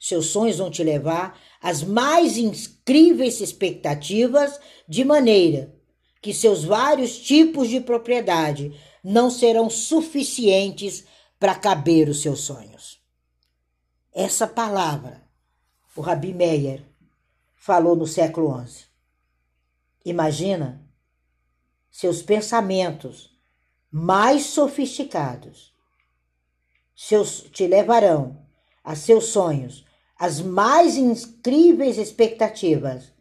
Seus 0.00 0.26
sonhos 0.26 0.58
vão 0.58 0.70
te 0.70 0.82
levar 0.82 1.38
às 1.60 1.82
mais 1.82 2.36
incríveis 2.36 3.40
expectativas, 3.40 4.58
de 4.88 5.04
maneira 5.04 5.74
que 6.20 6.34
seus 6.34 6.64
vários 6.64 7.18
tipos 7.18 7.68
de 7.68 7.80
propriedade 7.80 8.74
não 9.04 9.30
serão 9.30 9.70
suficientes 9.70 11.04
para 11.38 11.54
caber 11.54 12.08
os 12.08 12.20
seus 12.20 12.40
sonhos. 12.40 13.00
Essa 14.12 14.46
palavra 14.46 15.26
o 15.94 16.00
Rabi 16.02 16.34
Meir 16.34 16.84
falou 17.54 17.96
no 17.96 18.06
século 18.06 18.62
XI. 18.66 18.85
Imagina 20.06 20.88
seus 21.90 22.22
pensamentos 22.22 23.36
mais 23.90 24.44
sofisticados 24.44 25.74
seus, 26.94 27.40
te 27.50 27.66
levarão 27.66 28.46
a 28.84 28.94
seus 28.94 29.26
sonhos, 29.26 29.84
as 30.16 30.40
mais 30.40 30.96
incríveis 30.96 31.98
expectativas, 31.98 33.12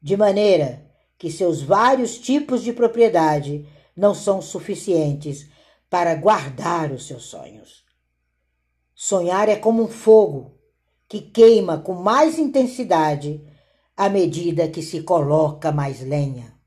de 0.00 0.14
maneira 0.14 0.86
que 1.16 1.30
seus 1.30 1.62
vários 1.62 2.18
tipos 2.18 2.62
de 2.62 2.74
propriedade 2.74 3.66
não 3.96 4.14
são 4.14 4.42
suficientes 4.42 5.48
para 5.88 6.14
guardar 6.16 6.92
os 6.92 7.06
seus 7.06 7.24
sonhos. 7.24 7.82
Sonhar 8.94 9.48
é 9.48 9.56
como 9.56 9.82
um 9.82 9.88
fogo 9.88 10.54
que 11.08 11.22
queima 11.22 11.78
com 11.78 11.94
mais 11.94 12.38
intensidade 12.38 13.42
à 14.00 14.08
medida 14.08 14.66
que 14.66 14.80
se 14.80 15.02
coloca 15.02 15.70
mais 15.70 16.00
lenha. 16.00 16.58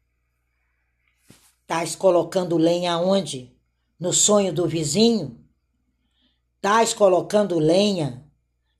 Estás 1.61 1.95
colocando 1.95 2.57
lenha 2.57 2.93
aonde? 2.93 3.57
No 3.99 4.13
sonho 4.13 4.53
do 4.53 4.67
vizinho? 4.67 5.43
Estás 6.57 6.93
colocando 6.93 7.57
lenha 7.57 8.23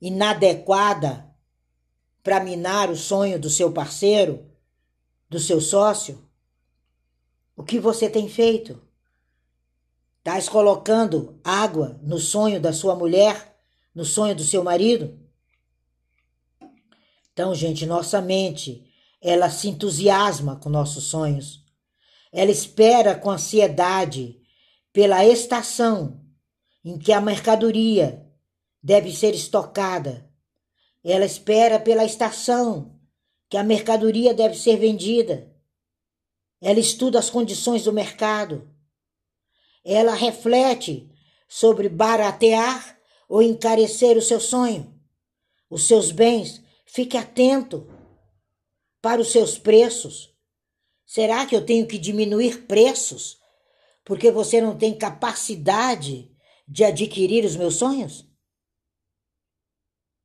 inadequada 0.00 1.28
para 2.22 2.38
minar 2.38 2.90
o 2.90 2.96
sonho 2.96 3.40
do 3.40 3.50
seu 3.50 3.72
parceiro, 3.72 4.46
do 5.28 5.40
seu 5.40 5.60
sócio? 5.60 6.24
O 7.56 7.64
que 7.64 7.80
você 7.80 8.08
tem 8.08 8.28
feito? 8.28 8.80
Estás 10.18 10.48
colocando 10.48 11.40
água 11.42 11.98
no 12.04 12.20
sonho 12.20 12.60
da 12.60 12.72
sua 12.72 12.94
mulher, 12.94 13.58
no 13.92 14.04
sonho 14.04 14.36
do 14.36 14.44
seu 14.44 14.62
marido? 14.62 15.23
Então, 17.34 17.54
gente, 17.54 17.84
nossa 17.84 18.22
mente, 18.22 18.90
ela 19.20 19.50
se 19.50 19.68
entusiasma 19.68 20.56
com 20.56 20.70
nossos 20.70 21.04
sonhos. 21.04 21.62
Ela 22.32 22.50
espera 22.50 23.14
com 23.14 23.30
ansiedade 23.30 24.40
pela 24.94 25.22
estação 25.26 26.24
em 26.82 26.98
que 26.98 27.12
a 27.12 27.20
mercadoria 27.20 28.26
deve 28.82 29.14
ser 29.14 29.34
estocada. 29.34 30.26
Ela 31.04 31.26
espera 31.26 31.78
pela 31.78 32.06
estação 32.06 32.98
que 33.50 33.58
a 33.58 33.62
mercadoria 33.62 34.32
deve 34.32 34.54
ser 34.54 34.78
vendida. 34.78 35.52
Ela 36.62 36.80
estuda 36.80 37.18
as 37.18 37.28
condições 37.28 37.84
do 37.84 37.92
mercado 37.92 38.74
ela 39.84 40.14
reflete 40.14 41.10
sobre 41.46 41.88
baratear 41.88 42.98
ou 43.28 43.42
encarecer 43.42 44.16
o 44.16 44.22
seu 44.22 44.40
sonho, 44.40 44.98
os 45.68 45.86
seus 45.86 46.10
bens. 46.10 46.62
Fique 46.94 47.16
atento 47.16 47.88
para 49.02 49.20
os 49.20 49.32
seus 49.32 49.58
preços. 49.58 50.32
Será 51.04 51.44
que 51.44 51.56
eu 51.56 51.66
tenho 51.66 51.88
que 51.88 51.98
diminuir 51.98 52.68
preços 52.68 53.42
porque 54.04 54.30
você 54.30 54.60
não 54.60 54.78
tem 54.78 54.96
capacidade 54.96 56.32
de 56.68 56.84
adquirir 56.84 57.44
os 57.44 57.56
meus 57.56 57.74
sonhos? 57.74 58.30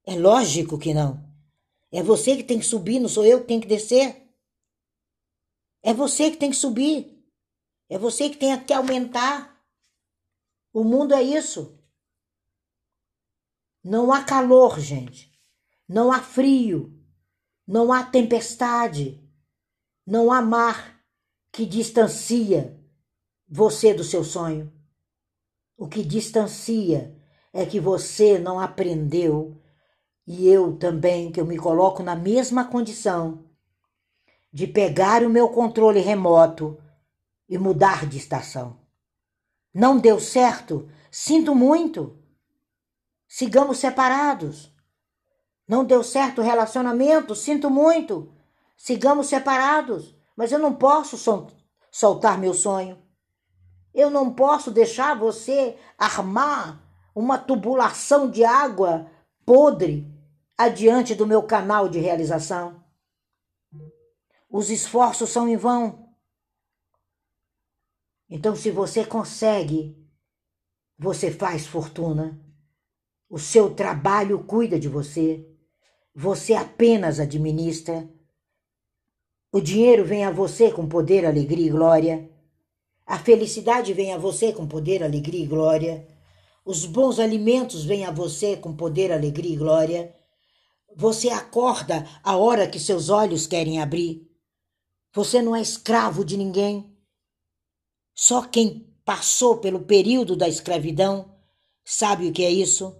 É 0.06 0.14
lógico 0.14 0.78
que 0.78 0.94
não. 0.94 1.28
É 1.92 2.04
você 2.04 2.38
que 2.38 2.44
tem 2.44 2.60
que 2.60 2.66
subir, 2.68 3.00
não 3.00 3.10
sou 3.10 3.26
eu 3.26 3.42
que 3.42 3.48
tenho 3.48 3.62
que 3.62 3.68
descer. 3.68 4.30
É 5.82 5.92
você 5.92 6.30
que 6.30 6.38
tem 6.38 6.52
que 6.52 6.56
subir. 6.56 7.20
É 7.90 7.98
você 7.98 8.30
que 8.30 8.38
tem 8.38 8.64
que 8.64 8.74
aumentar. 8.74 9.60
O 10.72 10.84
mundo 10.84 11.16
é 11.16 11.24
isso. 11.24 11.84
Não 13.84 14.14
há 14.14 14.24
calor, 14.24 14.80
gente. 14.80 15.29
Não 15.90 16.12
há 16.12 16.22
frio. 16.22 16.96
Não 17.68 17.92
há 17.92 18.04
tempestade. 18.04 19.28
Não 20.06 20.32
há 20.32 20.40
mar 20.40 21.02
que 21.52 21.66
distancia 21.66 22.80
você 23.48 23.92
do 23.92 24.04
seu 24.04 24.24
sonho. 24.24 24.72
O 25.76 25.88
que 25.88 26.04
distancia 26.04 27.18
é 27.52 27.66
que 27.66 27.80
você 27.80 28.38
não 28.38 28.60
aprendeu 28.60 29.60
e 30.28 30.48
eu 30.48 30.78
também, 30.78 31.32
que 31.32 31.42
eu 31.42 31.46
me 31.46 31.58
coloco 31.58 32.04
na 32.04 32.16
mesma 32.16 32.66
condição 32.66 33.50
de 34.54 34.68
pegar 34.68 35.24
o 35.24 35.30
meu 35.30 35.50
controle 35.50 36.00
remoto 36.00 36.80
e 37.48 37.58
mudar 37.58 38.06
de 38.06 38.18
estação. 38.18 38.80
Não 39.74 39.98
deu 39.98 40.20
certo? 40.20 40.88
Sinto 41.10 41.56
muito. 41.56 42.22
Sigamos 43.28 43.80
separados. 43.80 44.72
Não 45.70 45.86
deu 45.86 46.04
certo 46.04 46.42
o 46.42 46.44
relacionamento? 46.44 47.36
Sinto 47.36 47.70
muito. 47.70 48.34
Sigamos 48.76 49.28
separados. 49.28 50.16
Mas 50.36 50.52
eu 50.52 50.58
não 50.58 50.74
posso 50.74 51.16
soltar 51.92 52.40
meu 52.40 52.56
sonho. 52.56 52.98
Eu 53.94 54.10
não 54.10 54.34
posso 54.34 54.72
deixar 54.72 55.16
você 55.16 55.78
armar 55.96 56.84
uma 57.14 57.38
tubulação 57.38 58.32
de 58.32 58.44
água 58.44 59.12
podre 59.46 60.12
adiante 60.58 61.14
do 61.14 61.28
meu 61.28 61.44
canal 61.44 61.88
de 61.88 62.00
realização. 62.00 62.84
Os 64.50 64.72
esforços 64.72 65.30
são 65.30 65.48
em 65.48 65.56
vão. 65.56 66.10
Então, 68.28 68.56
se 68.56 68.72
você 68.72 69.06
consegue, 69.06 69.96
você 70.98 71.32
faz 71.32 71.68
fortuna. 71.68 72.40
O 73.30 73.38
seu 73.38 73.76
trabalho 73.76 74.44
cuida 74.44 74.80
de 74.80 74.88
você. 74.88 75.49
Você 76.16 76.54
apenas 76.54 77.20
administra. 77.20 78.10
O 79.52 79.62
dinheiro 79.62 80.04
vem 80.06 80.26
a 80.26 80.32
você 80.32 80.72
com 80.72 80.88
poder, 80.88 81.26
alegria 81.26 81.68
e 81.68 81.70
glória. 81.70 82.30
A 83.06 83.18
felicidade 83.18 83.94
vem 83.94 84.14
a 84.14 84.18
você 84.18 84.54
com 84.54 84.68
poder, 84.68 85.02
alegria 85.02 85.44
e 85.44 85.48
glória. 85.48 86.08
Os 86.66 86.86
bons 86.86 87.20
alimentos 87.20 87.84
vêm 87.84 88.06
a 88.06 88.12
você 88.12 88.58
com 88.58 88.76
poder, 88.76 89.12
alegria 89.12 89.54
e 89.54 89.58
glória. 89.58 90.16
Você 90.96 91.30
acorda 91.30 92.06
a 92.24 92.38
hora 92.38 92.68
que 92.68 92.80
seus 92.80 93.10
olhos 93.10 93.48
querem 93.48 93.82
abrir. 93.82 94.30
Você 95.14 95.42
não 95.42 95.56
é 95.56 95.62
escravo 95.62 96.24
de 96.24 96.38
ninguém. 96.38 96.96
Só 98.14 98.44
quem 98.44 98.94
passou 99.06 99.58
pelo 99.58 99.80
período 99.80 100.36
da 100.36 100.48
escravidão 100.48 101.34
sabe 101.84 102.28
o 102.28 102.32
que 102.34 102.44
é 102.44 102.52
isso. 102.52 102.99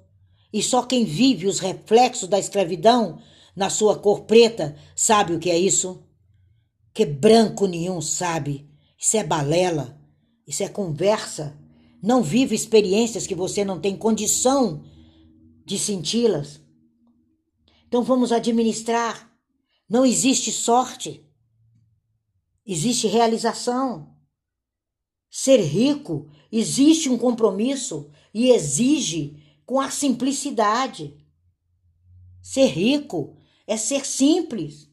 E 0.52 0.64
só 0.64 0.84
quem 0.84 1.06
vive 1.06 1.48
os 1.48 1.60
reflexos 1.60 2.28
da 2.28 2.40
escravidão 2.40 3.20
na 3.56 3.70
sua 3.70 3.98
cor 3.98 4.22
preta 4.22 4.76
sabe 4.96 5.34
o 5.34 5.40
que 5.40 5.50
é 5.50 5.58
isso. 5.58 6.04
Que 6.94 7.06
branco 7.06 7.68
nenhum 7.68 8.02
sabe. 8.02 8.70
Isso 8.98 9.18
é 9.18 9.24
balela. 9.24 10.00
Isso 10.48 10.64
é 10.64 10.70
conversa. 10.70 11.58
Não 12.02 12.24
vive 12.24 12.56
experiências 12.56 13.28
que 13.28 13.36
você 13.36 13.64
não 13.64 13.80
tem 13.80 13.96
condição 13.96 14.84
de 15.66 15.78
senti-las. 15.78 16.60
Então 17.88 18.04
vamos 18.04 18.32
administrar. 18.32 19.32
Não 19.88 20.06
existe 20.06 20.52
sorte. 20.52 21.24
Existe 22.66 23.08
realização. 23.08 24.16
Ser 25.30 25.62
rico 25.62 26.30
existe 26.52 27.10
um 27.10 27.18
compromisso 27.18 28.10
e 28.34 28.50
exige 28.50 29.38
com 29.70 29.80
a 29.80 29.92
simplicidade. 29.92 31.16
Ser 32.42 32.66
rico 32.66 33.38
é 33.68 33.78
ser 33.78 34.04
simples. 34.04 34.90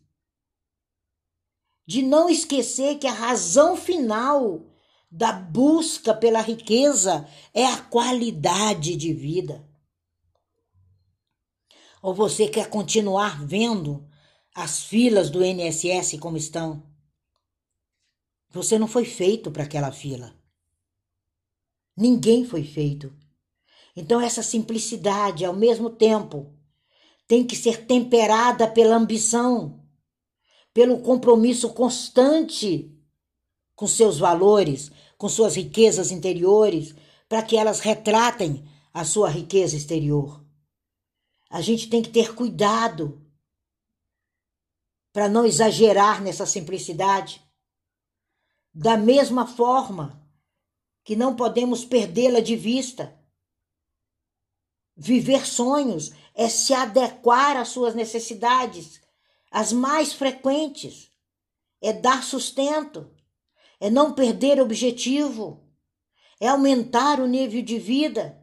De 1.87 2.03
não 2.03 2.29
esquecer 2.29 2.99
que 2.99 3.07
a 3.07 3.13
razão 3.13 3.75
final 3.75 4.67
da 5.11 5.33
busca 5.33 6.13
pela 6.13 6.43
riqueza 6.43 7.27
é 7.55 7.65
a 7.65 7.81
qualidade 7.85 8.97
de 8.97 9.15
vida. 9.15 9.67
Ou 12.03 12.13
você 12.13 12.47
quer 12.47 12.69
continuar 12.69 13.47
vendo 13.47 14.07
as 14.55 14.83
filas 14.83 15.31
do 15.31 15.43
INSS 15.43 16.19
como 16.21 16.37
estão? 16.37 16.87
Você 18.51 18.79
não 18.79 18.87
foi 18.87 19.07
feito 19.07 19.51
para 19.51 19.63
aquela 19.63 19.91
fila. 19.91 20.39
Ninguém 21.97 22.45
foi 22.45 22.63
feito. 22.63 23.25
Então, 23.97 24.21
essa 24.21 24.43
simplicidade, 24.43 25.45
ao 25.45 25.55
mesmo 25.55 25.89
tempo, 25.89 26.55
tem 27.27 27.45
que 27.45 27.57
ser 27.57 27.87
temperada 27.87 28.69
pela 28.69 28.95
ambição, 28.95 29.83
pelo 30.75 31.01
compromisso 31.01 31.73
constante 31.73 32.95
com 33.75 33.87
seus 33.87 34.19
valores, 34.19 34.91
com 35.17 35.29
suas 35.29 35.57
riquezas 35.57 36.11
interiores, 36.11 36.95
para 37.29 37.43
que 37.43 37.57
elas 37.57 37.81
retratem 37.81 38.69
a 38.93 39.05
sua 39.05 39.29
riqueza 39.29 39.77
exterior. 39.77 40.45
A 41.49 41.61
gente 41.61 41.89
tem 41.89 42.03
que 42.03 42.11
ter 42.11 42.35
cuidado 42.35 43.27
para 45.13 45.29
não 45.29 45.47
exagerar 45.47 46.23
nessa 46.23 46.45
simplicidade 46.45 47.43
da 48.75 48.99
mesma 48.99 49.47
forma 49.47 50.23
que 51.03 51.17
não 51.17 51.35
podemos 51.35 51.85
perdê-la 51.85 52.41
de 52.41 52.55
vista. 52.55 53.16
Viver 54.97 55.47
sonhos 55.47 56.11
é 56.35 56.49
se 56.49 56.73
adequar 56.73 57.57
às 57.57 57.69
suas 57.69 57.95
necessidades, 57.95 59.01
as 59.51 59.73
mais 59.73 60.13
frequentes. 60.13 61.11
é 61.83 61.93
dar 61.93 62.25
sustento, 62.25 63.15
é 63.79 63.91
não 63.91 64.15
perder 64.15 64.61
objetivo, 64.61 65.63
é 66.41 66.49
aumentar 66.49 67.21
o 67.21 67.27
nível 67.27 67.63
de 67.63 67.79
vida. 67.79 68.43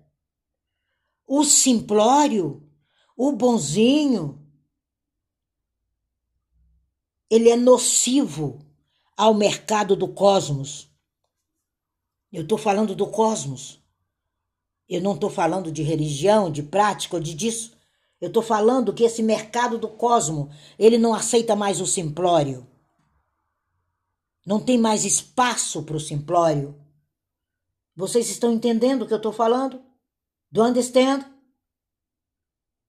O 1.26 1.44
simplório, 1.44 2.70
o 3.18 3.32
bonzinho, 3.32 4.40
ele 7.30 7.50
é 7.50 7.56
nocivo 7.56 8.64
ao 9.18 9.34
mercado 9.34 9.96
do 9.96 10.08
cosmos. 10.08 10.90
Eu 12.32 12.44
estou 12.44 12.58
falando 12.58 12.96
do 12.96 13.08
cosmos. 13.08 13.83
Eu 14.94 15.02
não 15.02 15.16
estou 15.16 15.32
falando 15.32 15.72
de 15.72 15.82
religião, 15.82 16.52
de 16.52 16.62
prática 16.62 17.16
ou 17.16 17.20
de 17.20 17.34
disso. 17.34 17.76
Eu 18.22 18.28
estou 18.28 18.44
falando 18.44 18.94
que 18.94 19.04
esse 19.04 19.24
mercado 19.24 19.80
do 19.80 19.90
cosmo, 19.90 20.52
ele 20.78 21.00
não 21.00 21.16
aceita 21.16 21.56
mais 21.56 21.82
o 21.82 21.88
simplório. 21.88 22.68
Não 24.46 24.64
tem 24.64 24.78
mais 24.78 25.04
espaço 25.04 25.82
para 25.82 25.96
o 25.96 26.00
simplório. 26.00 26.80
Vocês 27.96 28.30
estão 28.30 28.52
entendendo 28.52 29.02
o 29.02 29.08
que 29.08 29.14
eu 29.14 29.18
estou 29.18 29.34
falando? 29.34 29.82
Do 30.52 30.62
understand? 30.62 31.26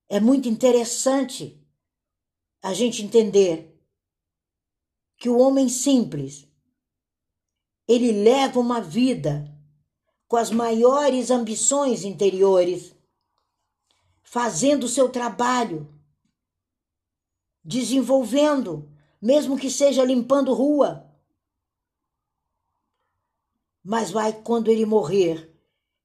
É 0.06 0.20
muito 0.20 0.46
interessante 0.46 1.58
a 2.62 2.74
gente 2.74 3.02
entender 3.02 3.82
que 5.16 5.30
o 5.30 5.38
homem 5.38 5.70
simples 5.70 6.46
ele 7.88 8.12
leva 8.12 8.60
uma 8.60 8.82
vida 8.82 9.53
com 10.26 10.36
as 10.36 10.50
maiores 10.50 11.30
ambições 11.30 12.04
interiores, 12.04 12.94
fazendo 14.22 14.84
o 14.84 14.88
seu 14.88 15.08
trabalho, 15.08 15.88
desenvolvendo, 17.62 18.90
mesmo 19.20 19.58
que 19.58 19.70
seja 19.70 20.04
limpando 20.04 20.52
rua, 20.52 21.10
mas 23.82 24.10
vai 24.10 24.32
quando 24.32 24.70
ele 24.70 24.86
morrer, 24.86 25.54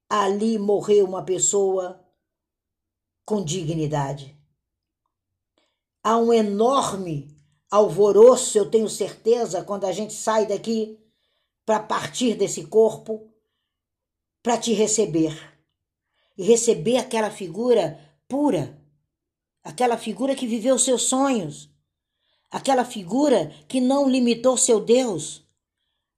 ali 0.08 0.58
morreu 0.58 1.06
uma 1.06 1.22
pessoa 1.22 2.04
com 3.24 3.42
dignidade. 3.42 4.36
Há 6.02 6.16
um 6.16 6.32
enorme 6.32 7.36
alvoroço, 7.70 8.58
eu 8.58 8.70
tenho 8.70 8.88
certeza, 8.88 9.64
quando 9.64 9.84
a 9.84 9.92
gente 9.92 10.12
sai 10.12 10.46
daqui 10.46 10.98
para 11.64 11.78
partir 11.80 12.34
desse 12.34 12.66
corpo, 12.66 13.29
para 14.42 14.58
te 14.58 14.72
receber. 14.72 15.36
E 16.36 16.42
receber 16.42 16.96
aquela 16.96 17.30
figura 17.30 18.00
pura, 18.26 18.80
aquela 19.62 19.98
figura 19.98 20.34
que 20.34 20.46
viveu 20.46 20.78
seus 20.78 21.02
sonhos, 21.02 21.68
aquela 22.50 22.84
figura 22.84 23.48
que 23.68 23.80
não 23.80 24.08
limitou 24.08 24.56
seu 24.56 24.80
Deus, 24.80 25.44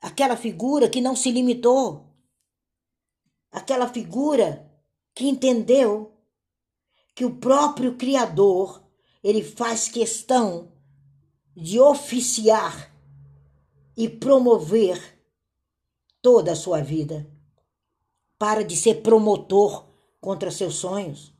aquela 0.00 0.36
figura 0.36 0.88
que 0.88 1.00
não 1.00 1.16
se 1.16 1.30
limitou, 1.30 2.06
aquela 3.50 3.88
figura 3.88 4.70
que 5.14 5.26
entendeu 5.26 6.12
que 7.14 7.24
o 7.24 7.36
próprio 7.36 7.96
Criador 7.96 8.82
ele 9.22 9.42
faz 9.42 9.88
questão 9.88 10.72
de 11.54 11.78
oficiar 11.78 12.92
e 13.96 14.08
promover 14.08 15.00
toda 16.20 16.52
a 16.52 16.56
sua 16.56 16.80
vida. 16.80 17.31
Para 18.42 18.64
de 18.64 18.76
ser 18.76 19.02
promotor 19.02 19.86
contra 20.20 20.50
seus 20.50 20.74
sonhos. 20.74 21.32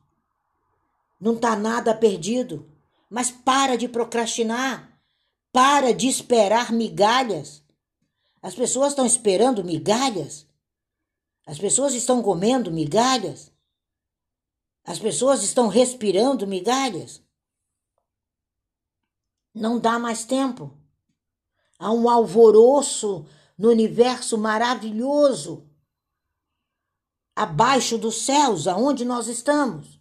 Não 1.19 1.35
está 1.35 1.53
nada 1.53 1.93
perdido, 1.93 2.71
mas 3.09 3.29
para 3.29 3.75
de 3.75 3.89
procrastinar. 3.89 4.97
Para 5.51 5.93
de 5.93 6.07
esperar 6.07 6.71
migalhas. 6.71 7.61
As 8.41 8.55
pessoas 8.55 8.93
estão 8.93 9.05
esperando 9.05 9.65
migalhas. 9.65 10.47
As 11.45 11.59
pessoas 11.59 11.93
estão 11.93 12.21
comendo 12.23 12.71
migalhas. 12.71 13.51
As 14.85 14.97
pessoas 14.97 15.43
estão 15.43 15.67
respirando 15.67 16.47
migalhas. 16.47 17.21
Não 19.53 19.77
dá 19.77 19.99
mais 19.99 20.23
tempo. 20.23 20.71
Há 21.77 21.91
um 21.91 22.09
alvoroço 22.09 23.25
no 23.57 23.67
universo 23.67 24.37
maravilhoso 24.37 25.69
abaixo 27.35 27.97
dos 27.97 28.25
céus, 28.25 28.67
aonde 28.67 29.03
nós 29.05 29.27
estamos, 29.27 29.99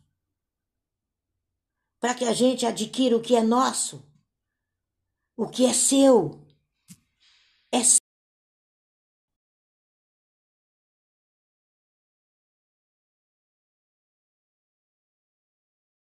para 2.01 2.15
que 2.15 2.25
a 2.25 2.33
gente 2.33 2.67
adquira 2.67 3.17
o 3.17 3.23
que 3.23 3.35
é 3.35 3.43
nosso, 3.43 4.05
o 5.37 5.49
que 5.49 5.65
é 5.65 5.73
seu. 5.73 6.41
É 7.73 7.81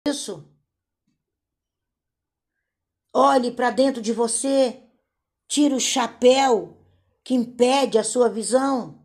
isso. 0.07 0.47
Olhe 3.13 3.51
para 3.51 3.71
dentro 3.71 4.01
de 4.01 4.13
você, 4.13 4.83
tira 5.47 5.75
o 5.75 5.79
chapéu 5.79 6.77
que 7.23 7.33
impede 7.33 7.97
a 7.97 8.03
sua 8.03 8.29
visão. 8.29 8.96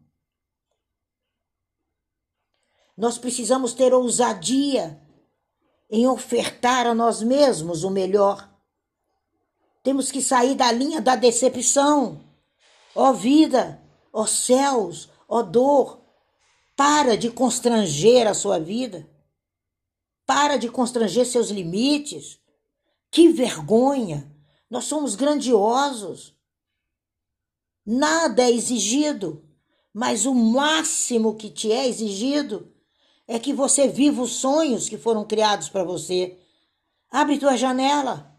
Nós 2.97 3.17
precisamos 3.19 3.73
ter 3.73 3.95
ousadia 3.95 5.01
em 5.91 6.07
ofertar 6.07 6.87
a 6.87 6.95
nós 6.95 7.23
mesmos 7.23 7.85
o 7.85 7.91
melhor. 7.91 8.51
Temos 9.83 10.11
que 10.11 10.23
sair 10.23 10.55
da 10.55 10.71
linha 10.71 11.01
da 11.01 11.17
decepção. 11.17 12.25
Ó 12.95 13.11
oh 13.11 13.15
vida, 13.15 13.83
ó 14.13 14.23
oh 14.23 14.27
céus, 14.27 15.09
ó 15.29 15.39
oh 15.39 15.43
dor, 15.43 16.03
para 16.77 17.17
de 17.17 17.31
constranger 17.31 18.27
a 18.27 18.35
sua 18.35 18.59
vida. 18.59 19.09
Para 20.27 20.57
de 20.57 20.69
constranger 20.69 21.27
seus 21.27 21.51
limites. 21.51 22.39
Que 23.11 23.29
vergonha! 23.29 24.31
Nós 24.71 24.85
somos 24.85 25.15
grandiosos. 25.15 26.35
Nada 27.85 28.43
é 28.43 28.51
exigido, 28.51 29.45
mas 29.93 30.25
o 30.25 30.35
máximo 30.35 31.35
que 31.37 31.51
te 31.51 31.71
é 31.71 31.87
exigido 31.87 32.72
é 33.33 33.39
que 33.39 33.53
você 33.53 33.89
viva 33.89 34.21
os 34.21 34.33
sonhos 34.33 34.89
que 34.89 34.99
foram 34.99 35.25
criados 35.25 35.69
para 35.69 35.83
você. 35.83 36.39
Abre 37.11 37.39
tua 37.39 37.57
janela. 37.57 38.39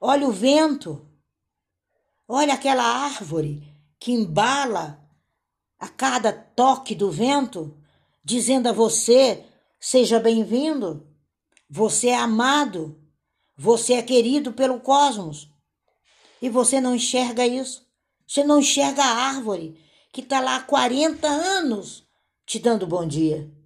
Olha 0.00 0.26
o 0.26 0.32
vento. 0.32 1.06
Olha 2.26 2.54
aquela 2.54 2.84
árvore 2.84 3.62
que 3.98 4.12
embala 4.12 5.00
a 5.78 5.88
cada 5.88 6.32
toque 6.32 6.94
do 6.94 7.10
vento, 7.10 7.76
dizendo 8.24 8.68
a 8.68 8.72
você: 8.72 9.44
seja 9.78 10.18
bem-vindo. 10.18 11.06
Você 11.68 12.08
é 12.08 12.16
amado. 12.16 13.00
Você 13.56 13.94
é 13.94 14.02
querido 14.02 14.52
pelo 14.52 14.80
cosmos. 14.80 15.48
E 16.42 16.48
você 16.48 16.80
não 16.80 16.94
enxerga 16.94 17.46
isso. 17.46 17.86
Você 18.26 18.42
não 18.42 18.60
enxerga 18.60 19.04
a 19.04 19.28
árvore 19.28 19.78
que 20.12 20.20
está 20.20 20.40
lá 20.40 20.56
há 20.56 20.62
40 20.62 21.28
anos 21.28 22.08
te 22.44 22.58
dando 22.58 22.86
bom 22.86 23.06
dia. 23.06 23.59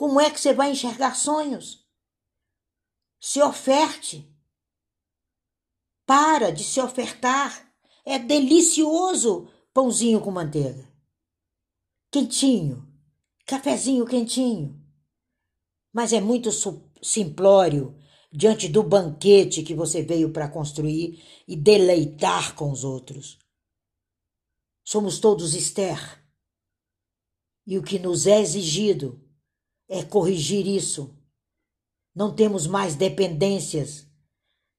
Como 0.00 0.18
é 0.18 0.30
que 0.30 0.40
você 0.40 0.54
vai 0.54 0.70
enxergar 0.70 1.14
sonhos? 1.14 1.86
Se 3.20 3.38
oferte. 3.42 4.34
Para 6.06 6.50
de 6.50 6.64
se 6.64 6.80
ofertar. 6.80 7.70
É 8.02 8.18
delicioso 8.18 9.50
pãozinho 9.74 10.18
com 10.22 10.30
manteiga. 10.30 10.90
Quentinho, 12.10 12.90
cafezinho 13.44 14.06
quentinho. 14.06 14.82
Mas 15.92 16.14
é 16.14 16.20
muito 16.22 16.48
simplório 17.02 17.94
diante 18.32 18.70
do 18.70 18.82
banquete 18.82 19.62
que 19.62 19.74
você 19.74 20.02
veio 20.02 20.32
para 20.32 20.48
construir 20.48 21.22
e 21.46 21.54
deleitar 21.54 22.54
com 22.54 22.72
os 22.72 22.84
outros. 22.84 23.38
Somos 24.82 25.18
todos 25.18 25.54
Esther. 25.54 26.24
E 27.66 27.76
o 27.76 27.82
que 27.82 27.98
nos 27.98 28.26
é 28.26 28.40
exigido 28.40 29.28
é 29.90 30.04
corrigir 30.04 30.66
isso. 30.66 31.12
Não 32.14 32.32
temos 32.32 32.66
mais 32.66 32.94
dependências 32.94 34.06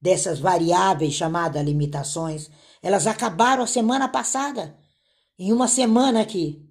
dessas 0.00 0.40
variáveis 0.40 1.12
chamadas 1.12 1.62
limitações. 1.62 2.50
Elas 2.82 3.06
acabaram 3.06 3.62
a 3.62 3.66
semana 3.66 4.08
passada, 4.08 4.76
em 5.38 5.52
uma 5.52 5.68
semana 5.68 6.22
aqui. 6.22 6.66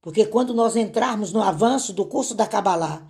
Porque 0.00 0.24
quando 0.24 0.54
nós 0.54 0.76
entrarmos 0.76 1.32
no 1.32 1.42
avanço 1.42 1.92
do 1.92 2.06
curso 2.06 2.34
da 2.34 2.46
Kabbalah 2.46 3.06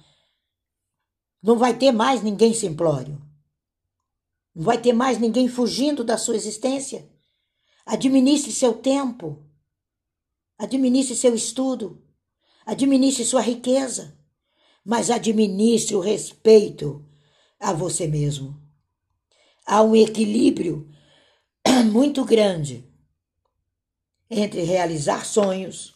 não 1.43 1.59
vai 1.59 1.77
ter 1.77 1.93
mais 1.93 2.23
ninguém 2.23 2.55
simplório. 2.55 3.21
Não 4.55 4.65
vai 4.65 4.81
ter 4.81 4.93
mais 4.93 5.19
ninguém 5.19 5.49
fugindo 5.49 6.05
da 6.05 6.17
sua 6.17 6.37
existência. 6.37 7.11
Administre 7.85 8.53
seu 8.53 8.75
tempo. 8.75 9.45
Administre 10.57 11.17
seu 11.17 11.35
estudo. 11.35 12.02
Administre 12.65 13.25
sua 13.25 13.41
riqueza. 13.41 14.17
Mas 14.85 15.11
administre 15.11 15.95
o 15.95 16.01
respeito 16.01 17.05
a 17.59 17.73
você 17.73 18.07
mesmo. 18.07 18.61
Há 19.65 19.83
um 19.83 19.95
equilíbrio 19.95 20.91
muito 21.93 22.25
grande 22.25 22.85
entre 24.29 24.63
realizar 24.63 25.25
sonhos 25.25 25.95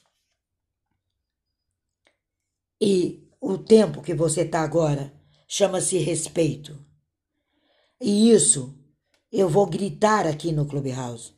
e 2.80 3.26
o 3.40 3.56
tempo 3.58 4.02
que 4.02 4.14
você 4.14 4.42
está 4.42 4.62
agora 4.62 5.12
chama-se 5.48 5.98
respeito. 5.98 6.84
E 8.00 8.30
isso 8.30 8.78
eu 9.32 9.48
vou 9.48 9.66
gritar 9.66 10.26
aqui 10.26 10.52
no 10.52 10.66
Clubhouse. 10.66 11.32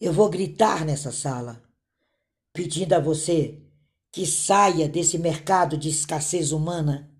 Eu 0.00 0.12
vou 0.12 0.28
gritar 0.28 0.84
nessa 0.84 1.12
sala, 1.12 1.62
pedindo 2.52 2.92
a 2.94 3.00
você 3.00 3.65
que 4.16 4.24
saia 4.24 4.88
desse 4.88 5.18
mercado 5.18 5.76
de 5.76 5.90
escassez 5.90 6.50
humana, 6.50 7.14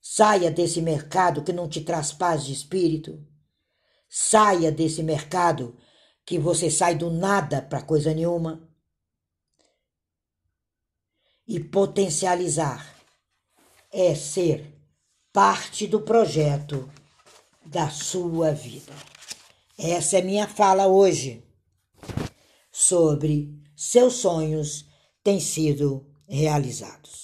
saia 0.00 0.50
desse 0.50 0.82
mercado 0.82 1.44
que 1.44 1.52
não 1.52 1.68
te 1.68 1.80
traz 1.80 2.10
paz 2.10 2.44
de 2.44 2.52
espírito, 2.52 3.24
saia 4.08 4.72
desse 4.72 5.00
mercado 5.00 5.76
que 6.26 6.40
você 6.40 6.68
sai 6.68 6.96
do 6.96 7.08
nada 7.08 7.62
para 7.62 7.80
coisa 7.80 8.12
nenhuma 8.12 8.68
e 11.46 11.60
potencializar 11.60 12.96
é 13.92 14.12
ser 14.16 14.76
parte 15.32 15.86
do 15.86 16.00
projeto 16.00 16.90
da 17.64 17.88
sua 17.90 18.50
vida. 18.50 18.92
Essa 19.78 20.18
é 20.18 20.22
minha 20.22 20.48
fala 20.48 20.88
hoje 20.88 21.46
sobre 22.72 23.56
seus 23.76 24.14
sonhos 24.14 24.90
têm 25.22 25.38
sido 25.40 26.04
realizados. 26.28 27.12